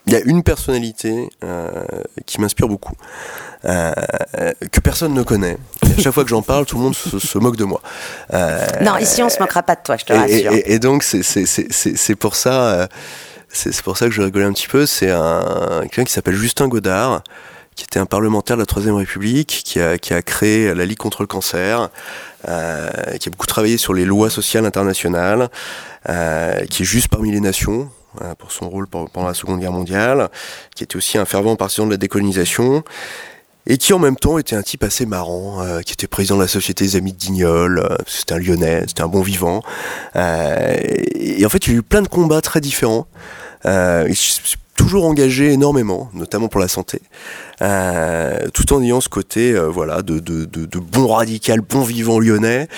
il 0.06 0.12
y 0.12 0.16
a 0.16 0.20
une 0.24 0.42
personnalité 0.42 1.28
euh, 1.44 1.70
qui 2.26 2.40
m'inspire 2.40 2.66
beaucoup, 2.68 2.94
euh, 3.66 3.92
que 4.72 4.80
personne 4.80 5.12
ne 5.14 5.22
connaît. 5.22 5.58
Et 5.86 5.98
à 5.98 6.02
chaque 6.02 6.14
fois 6.14 6.24
que 6.24 6.30
j'en 6.30 6.42
parle, 6.42 6.64
tout 6.66 6.76
le 6.76 6.82
monde 6.82 6.94
se, 6.94 7.18
se 7.18 7.38
moque 7.38 7.56
de 7.56 7.64
moi. 7.64 7.80
Euh, 8.32 8.66
Non, 8.80 8.96
ici, 8.96 9.22
on 9.22 9.28
se 9.28 9.38
moquera 9.38 9.62
pas 9.62 9.74
de 9.74 9.82
toi, 9.84 9.96
je 9.96 10.04
te 10.04 10.12
et, 10.12 10.16
rassure. 10.18 10.52
et- 10.52 10.72
et 10.74 10.78
donc 10.78 11.02
c'est 11.04 12.14
pour 12.16 12.34
ça 12.36 12.88
c'est 13.50 13.80
pour 13.82 13.96
ça 13.96 14.06
que 14.06 14.12
je 14.12 14.20
rigolais 14.22 14.44
un 14.44 14.52
petit 14.52 14.68
peu. 14.68 14.84
C'est 14.84 15.10
un 15.10 15.80
quelqu'un 15.82 16.04
qui 16.04 16.12
s'appelle 16.12 16.34
Justin 16.34 16.68
Godard, 16.68 17.22
qui 17.78 17.84
était 17.84 18.00
un 18.00 18.06
parlementaire 18.06 18.56
de 18.56 18.62
la 18.62 18.66
Troisième 18.66 18.96
République, 18.96 19.62
qui 19.64 19.80
a, 19.80 19.98
qui 19.98 20.12
a 20.12 20.20
créé 20.20 20.74
la 20.74 20.84
Ligue 20.84 20.98
contre 20.98 21.22
le 21.22 21.28
cancer, 21.28 21.90
euh, 22.48 22.90
qui 23.20 23.28
a 23.28 23.30
beaucoup 23.30 23.46
travaillé 23.46 23.76
sur 23.76 23.94
les 23.94 24.04
lois 24.04 24.30
sociales 24.30 24.66
internationales, 24.66 25.48
euh, 26.08 26.66
qui 26.66 26.82
est 26.82 26.84
juste 26.84 27.06
parmi 27.06 27.30
les 27.30 27.38
nations 27.38 27.88
euh, 28.20 28.34
pour 28.34 28.50
son 28.50 28.68
rôle 28.68 28.88
pendant 28.88 29.28
la 29.28 29.32
Seconde 29.34 29.60
Guerre 29.60 29.70
mondiale, 29.70 30.28
qui 30.74 30.82
était 30.82 30.96
aussi 30.96 31.18
un 31.18 31.24
fervent 31.24 31.54
partisan 31.54 31.86
de 31.86 31.92
la 31.92 31.98
décolonisation 31.98 32.82
et 33.68 33.78
qui 33.78 33.92
en 33.92 34.00
même 34.00 34.16
temps 34.16 34.38
était 34.38 34.56
un 34.56 34.62
type 34.62 34.82
assez 34.82 35.06
marrant, 35.06 35.62
qui 35.86 35.92
était 35.92 36.08
président 36.08 36.34
de 36.36 36.42
la 36.42 36.48
Société 36.48 36.84
des 36.84 36.96
Amis 36.96 37.12
de 37.12 37.18
Dignol, 37.18 37.78
euh, 37.78 37.96
c'était 38.08 38.34
un 38.34 38.38
Lyonnais, 38.38 38.84
c'était 38.88 39.02
un 39.02 39.08
bon 39.08 39.22
vivant. 39.22 39.62
Et, 40.16 41.42
et 41.42 41.46
en 41.46 41.48
fait, 41.48 41.68
il 41.68 41.74
y 41.74 41.76
a 41.76 41.78
eu 41.78 41.82
plein 41.82 42.02
de 42.02 42.08
combats 42.08 42.40
très 42.40 42.60
différents. 42.60 43.06
Il 43.64 44.16
s'est 44.16 44.56
toujours 44.78 45.04
engagé 45.04 45.52
énormément, 45.52 46.08
notamment 46.14 46.48
pour 46.48 46.60
la 46.60 46.68
santé, 46.68 47.02
euh, 47.62 48.38
tout 48.54 48.72
en 48.72 48.82
ayant 48.82 49.00
ce 49.00 49.08
côté, 49.08 49.52
euh, 49.52 49.68
voilà, 49.68 50.02
de, 50.02 50.18
de, 50.18 50.44
de, 50.44 50.66
de 50.66 50.78
bon 50.78 51.06
radical, 51.08 51.60
bon 51.60 51.82
vivant 51.82 52.18
lyonnais. 52.20 52.68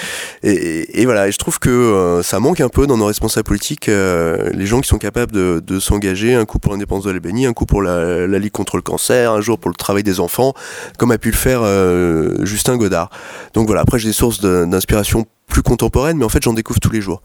Et, 0.42 0.50
et- 0.52 1.00
et 1.02 1.04
voilà, 1.04 1.28
et 1.28 1.32
je 1.32 1.38
trouve 1.38 1.58
que 1.58 1.68
euh, 1.70 2.22
ça 2.22 2.40
manque 2.40 2.60
un 2.60 2.68
peu 2.68 2.86
dans 2.86 2.96
nos 2.96 3.06
responsables 3.06 3.44
politiques, 3.46 3.88
euh, 3.88 4.50
les 4.54 4.66
gens 4.66 4.80
qui 4.80 4.88
sont 4.88 4.98
capables 4.98 5.32
de, 5.32 5.62
de 5.66 5.78
s'engager, 5.80 6.34
un 6.34 6.44
coup 6.44 6.58
pour 6.58 6.72
l'indépendance 6.72 7.04
de 7.04 7.10
l'Albanie, 7.10 7.46
un 7.46 7.52
coup 7.52 7.66
pour 7.66 7.82
la, 7.82 8.26
la 8.26 8.38
Ligue 8.38 8.52
contre 8.52 8.76
le 8.76 8.82
cancer, 8.82 9.32
un 9.32 9.40
jour 9.40 9.58
pour 9.58 9.70
le 9.70 9.76
travail 9.76 10.02
des 10.02 10.20
enfants, 10.20 10.54
comme 10.98 11.10
a 11.10 11.18
pu 11.18 11.30
le 11.30 11.36
faire 11.36 11.60
euh, 11.62 12.44
Justin 12.44 12.76
Godard. 12.76 13.10
Donc 13.54 13.66
voilà, 13.66 13.82
après 13.82 13.98
j'ai 13.98 14.08
des 14.08 14.14
sources 14.14 14.40
d'inspiration 14.40 15.26
plus 15.48 15.62
contemporaines, 15.62 16.16
mais 16.16 16.24
en 16.24 16.28
fait 16.28 16.42
j'en 16.42 16.52
découvre 16.52 16.78
tous 16.80 16.92
les 16.92 17.00
jours. 17.00 17.22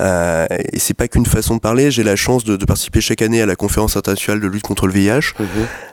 Euh, 0.00 0.46
et 0.72 0.78
c'est 0.80 0.94
pas 0.94 1.06
qu'une 1.06 1.26
façon 1.26 1.54
de 1.56 1.60
parler. 1.60 1.90
J'ai 1.92 2.02
la 2.02 2.16
chance 2.16 2.42
de, 2.44 2.56
de 2.56 2.64
participer 2.64 3.00
chaque 3.00 3.22
année 3.22 3.40
à 3.42 3.46
la 3.46 3.54
conférence 3.56 3.96
internationale 3.96 4.40
de 4.40 4.48
lutte 4.48 4.62
contre 4.64 4.86
le 4.88 4.92
VIH. 4.92 5.34
Mhm. 5.38 5.46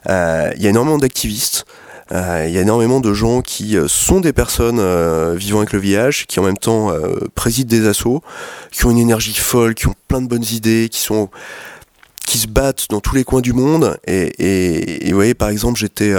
Euh, 0.10 0.52
Il 0.58 0.64
y 0.64 0.68
a 0.68 0.70
énormément 0.72 0.98
d'activistes. 1.02 1.66
Euh, 2.12 2.46
Il 2.48 2.54
y 2.54 2.58
a 2.58 2.62
énormément 2.62 3.00
de 3.00 3.14
gens 3.14 3.42
qui 3.42 3.78
euh, 3.78 3.88
sont 3.88 4.20
des 4.20 4.34
personnes 4.34 4.80
euh, 4.80 5.34
vivant 5.36 5.60
avec 5.60 5.72
le 5.72 5.80
VIH, 5.80 6.26
qui 6.28 6.40
en 6.40 6.44
même 6.44 6.58
temps 6.58 6.92
président 7.36 7.70
des 7.70 7.88
assos, 7.88 8.22
qui 8.72 8.86
ont 8.86 8.92
une 8.92 8.98
énergie 8.98 9.34
folle, 9.34 9.76
qui 9.76 9.88
ont 9.88 9.96
plein 10.08 10.22
de 10.22 10.28
bonnes 10.28 10.46
idées, 10.52 10.90
qui 10.90 11.00
sont 11.00 11.30
qui 12.26 12.38
se 12.38 12.48
battent 12.48 12.86
dans 12.90 13.02
tous 13.02 13.16
les 13.16 13.26
coins 13.26 13.42
du 13.42 13.52
monde. 13.52 13.98
Et, 14.08 15.02
vous 15.10 15.16
voyez, 15.16 15.34
par 15.34 15.50
exemple, 15.50 15.78
j'étais 15.78 16.14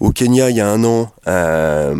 au 0.00 0.10
Kenya 0.10 0.50
il 0.50 0.56
y 0.56 0.60
a 0.60 0.68
un 0.68 0.82
an 0.82 1.12
euh, 1.28 1.94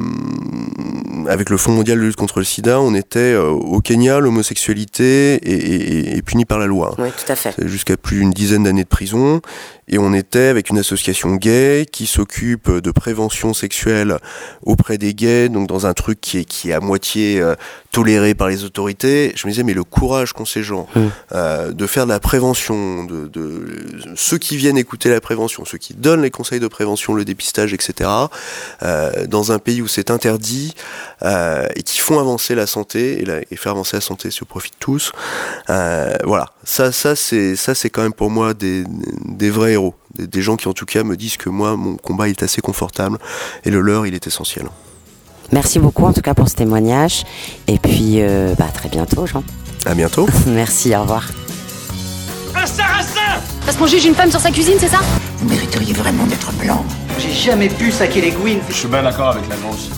avec 1.28 1.50
le 1.50 1.56
Fonds 1.56 1.72
mondial 1.72 1.98
de 1.98 2.04
lutte 2.04 2.16
contre 2.16 2.38
le 2.38 2.44
sida. 2.44 2.80
On 2.80 2.94
était 2.94 3.18
euh, 3.18 3.48
au 3.50 3.80
Kenya, 3.80 4.18
l'homosexualité 4.20 5.34
est, 5.34 6.12
est- 6.12 6.16
est 6.18 6.22
punie 6.22 6.44
par 6.44 6.58
la 6.58 6.66
loi. 6.66 6.94
Oui, 6.98 7.08
tout 7.10 7.30
à 7.30 7.36
fait. 7.36 7.54
Jusqu'à 7.66 7.96
plus 7.96 8.18
d'une 8.20 8.30
dizaine 8.30 8.64
d'années 8.64 8.84
de 8.84 8.88
prison. 8.88 9.40
Et 9.90 9.96
on 9.98 10.12
était 10.12 10.48
avec 10.48 10.68
une 10.68 10.76
association 10.78 11.34
gay 11.36 11.86
qui 11.90 12.06
s'occupe 12.06 12.70
de 12.70 12.90
prévention 12.90 13.54
sexuelle 13.54 14.18
auprès 14.62 14.98
des 14.98 15.14
gays, 15.14 15.48
donc 15.48 15.66
dans 15.66 15.86
un 15.86 15.94
truc 15.94 16.20
qui 16.20 16.38
est, 16.38 16.44
qui 16.44 16.68
est 16.70 16.74
à 16.74 16.80
moitié 16.80 17.40
euh, 17.40 17.54
toléré 17.90 18.34
par 18.34 18.48
les 18.48 18.64
autorités. 18.64 19.32
Je 19.34 19.46
me 19.46 19.52
disais, 19.52 19.62
mais 19.62 19.72
le 19.72 19.84
courage 19.84 20.32
qu'ont 20.34 20.44
ces 20.44 20.62
gens 20.62 20.86
Mm. 20.94 21.00
euh, 21.32 21.72
de 21.72 21.86
faire 21.86 22.04
de 22.04 22.10
la 22.12 22.20
prévention, 22.20 23.04
de, 23.04 23.26
de 23.28 23.64
ceux 24.14 24.36
qui 24.38 24.56
viennent 24.58 24.76
écouter 24.78 25.08
la 25.10 25.20
prévention, 25.22 25.64
ceux 25.64 25.78
qui 25.78 25.94
donnent 25.94 26.22
les 26.22 26.30
conseils 26.30 26.60
de 26.60 26.68
prévention, 26.68 27.14
le 27.14 27.24
dépistage, 27.24 27.72
etc. 27.72 28.10
euh, 28.82 29.17
dans 29.26 29.52
un 29.52 29.58
pays 29.58 29.82
où 29.82 29.88
c'est 29.88 30.10
interdit 30.10 30.74
euh, 31.22 31.66
et 31.76 31.82
qui 31.82 31.98
font 31.98 32.18
avancer 32.18 32.54
la 32.54 32.66
santé 32.66 33.20
et, 33.22 33.24
la- 33.24 33.40
et 33.50 33.56
faire 33.56 33.72
avancer 33.72 33.96
la 33.96 34.00
santé 34.00 34.30
si 34.30 34.42
on 34.42 34.46
profite 34.46 34.74
tous. 34.78 35.12
Euh, 35.70 36.14
voilà, 36.24 36.50
ça, 36.64 36.92
ça 36.92 37.16
c'est 37.16 37.56
ça 37.56 37.74
c'est 37.74 37.90
quand 37.90 38.02
même 38.02 38.12
pour 38.12 38.30
moi 38.30 38.54
des, 38.54 38.84
des 39.24 39.50
vrais 39.50 39.72
héros, 39.72 39.94
des, 40.16 40.26
des 40.26 40.42
gens 40.42 40.56
qui 40.56 40.68
en 40.68 40.72
tout 40.74 40.86
cas 40.86 41.02
me 41.04 41.16
disent 41.16 41.36
que 41.36 41.48
moi 41.48 41.76
mon 41.76 41.96
combat 41.96 42.28
il 42.28 42.32
est 42.32 42.42
assez 42.42 42.60
confortable 42.60 43.18
et 43.64 43.70
le 43.70 43.80
leur 43.80 44.06
il 44.06 44.14
est 44.14 44.26
essentiel. 44.26 44.66
Merci 45.50 45.78
beaucoup 45.78 46.04
en 46.04 46.12
tout 46.12 46.20
cas 46.20 46.34
pour 46.34 46.48
ce 46.48 46.54
témoignage. 46.56 47.24
Et 47.68 47.78
puis, 47.78 48.20
euh, 48.20 48.54
bah, 48.58 48.66
à 48.68 48.70
très 48.70 48.90
bientôt, 48.90 49.26
Jean. 49.26 49.42
À 49.86 49.94
bientôt. 49.94 50.28
Merci, 50.46 50.94
au 50.94 51.00
revoir. 51.00 51.26
Parce 53.64 53.76
qu'on 53.78 53.86
juge 53.86 54.04
une 54.04 54.14
femme 54.14 54.30
sur 54.30 54.40
sa 54.40 54.50
cuisine, 54.50 54.74
c'est 54.78 54.88
ça? 54.88 55.00
Vous 55.38 55.48
mériteriez 55.48 55.92
vraiment 55.94 56.26
d'être 56.26 56.52
blanc. 56.54 56.84
J'ai 57.18 57.32
jamais 57.32 57.68
pu 57.68 57.90
saquer 57.90 58.20
les 58.20 58.30
Gwyn. 58.30 58.58
Je 58.68 58.74
suis 58.74 58.88
bien 58.88 59.02
d'accord 59.02 59.30
avec 59.30 59.42
la 59.48 59.56
aussi. 59.68 59.90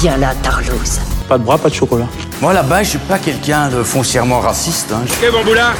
Viens 0.00 0.16
là, 0.16 0.32
Tarlouse. 0.42 1.00
Pas 1.28 1.36
de 1.36 1.42
bras, 1.42 1.58
pas 1.58 1.68
de 1.68 1.74
chocolat. 1.74 2.06
Moi 2.40 2.52
là-bas, 2.52 2.82
je 2.84 2.90
suis 2.90 2.98
pas 2.98 3.18
quelqu'un 3.18 3.68
de 3.68 3.82
foncièrement 3.82 4.40
raciste. 4.40 4.92
Hein. 4.92 5.02
Ok, 5.04 5.32
bon 5.32 5.44
boulin 5.44 5.72